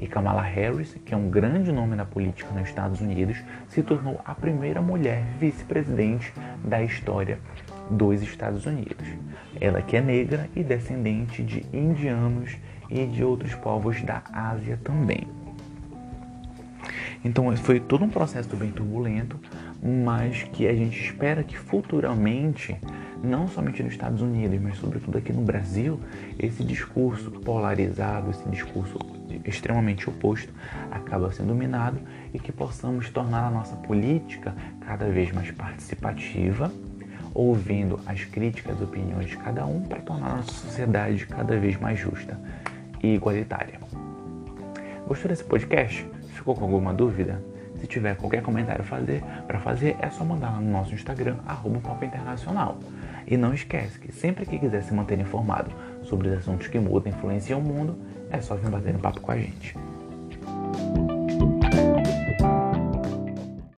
E 0.00 0.08
Kamala 0.08 0.42
Harris, 0.42 0.92
que 1.04 1.14
é 1.14 1.16
um 1.16 1.30
grande 1.30 1.70
nome 1.70 1.94
na 1.94 2.04
política 2.04 2.52
nos 2.52 2.68
Estados 2.68 3.00
Unidos, 3.00 3.40
se 3.68 3.80
tornou 3.80 4.20
a 4.24 4.34
primeira 4.34 4.82
mulher 4.82 5.22
vice-presidente 5.38 6.34
da 6.64 6.82
história 6.82 7.38
dos 7.88 8.20
Estados 8.22 8.66
Unidos. 8.66 9.06
Ela 9.60 9.82
que 9.82 9.96
é 9.96 10.00
negra 10.00 10.50
e 10.56 10.64
descendente 10.64 11.44
de 11.44 11.64
indianos 11.72 12.56
e 12.90 13.06
de 13.06 13.22
outros 13.22 13.54
povos 13.54 14.02
da 14.02 14.24
Ásia 14.32 14.76
também. 14.82 15.28
Então 17.24 17.56
foi 17.56 17.78
todo 17.78 18.04
um 18.04 18.10
processo 18.10 18.56
bem 18.56 18.72
turbulento, 18.72 19.38
mas 19.84 20.44
que 20.44 20.66
a 20.66 20.74
gente 20.74 20.98
espera 20.98 21.44
que 21.44 21.58
futuramente, 21.58 22.74
não 23.22 23.46
somente 23.46 23.82
nos 23.82 23.92
Estados 23.92 24.22
Unidos, 24.22 24.58
mas 24.58 24.78
sobretudo 24.78 25.18
aqui 25.18 25.30
no 25.30 25.42
Brasil, 25.42 26.00
esse 26.38 26.64
discurso 26.64 27.30
polarizado, 27.30 28.30
esse 28.30 28.48
discurso 28.48 28.98
extremamente 29.44 30.08
oposto, 30.08 30.50
acaba 30.90 31.30
sendo 31.32 31.48
dominado 31.48 31.98
e 32.32 32.38
que 32.38 32.50
possamos 32.50 33.10
tornar 33.10 33.48
a 33.48 33.50
nossa 33.50 33.76
política 33.76 34.54
cada 34.86 35.06
vez 35.10 35.30
mais 35.32 35.50
participativa, 35.50 36.72
ouvindo 37.34 38.00
as 38.06 38.24
críticas 38.24 38.80
e 38.80 38.84
opiniões 38.84 39.26
de 39.26 39.36
cada 39.36 39.66
um 39.66 39.82
para 39.82 40.00
tornar 40.00 40.30
a 40.30 40.36
nossa 40.36 40.52
sociedade 40.52 41.26
cada 41.26 41.58
vez 41.58 41.78
mais 41.78 41.98
justa 41.98 42.40
e 43.02 43.14
igualitária. 43.14 43.78
Gostou 45.06 45.28
desse 45.28 45.44
podcast? 45.44 46.06
Ficou 46.32 46.54
com 46.54 46.64
alguma 46.64 46.94
dúvida? 46.94 47.42
Se 47.84 47.88
tiver 47.88 48.16
qualquer 48.16 48.42
comentário 48.42 48.82
fazer, 48.82 49.22
para 49.46 49.60
fazer 49.60 49.94
é 50.00 50.08
só 50.08 50.24
mandar 50.24 50.52
lá 50.52 50.58
no 50.58 50.72
nosso 50.72 50.94
Instagram, 50.94 51.36
arroba 51.46 51.80
Papo 51.80 52.02
Internacional. 52.02 52.78
E 53.26 53.36
não 53.36 53.52
esquece 53.52 53.98
que 53.98 54.10
sempre 54.10 54.46
que 54.46 54.58
quiser 54.58 54.82
se 54.82 54.94
manter 54.94 55.20
informado 55.20 55.70
sobre 56.02 56.28
os 56.28 56.38
assuntos 56.38 56.66
que 56.66 56.78
mudam 56.78 57.12
e 57.12 57.14
influenciam 57.14 57.60
o 57.60 57.62
mundo, 57.62 57.94
é 58.30 58.40
só 58.40 58.54
vir 58.54 58.70
bater 58.70 58.94
no 58.94 59.00
papo 59.00 59.20
com 59.20 59.32
a 59.32 59.36
gente. 59.36 59.76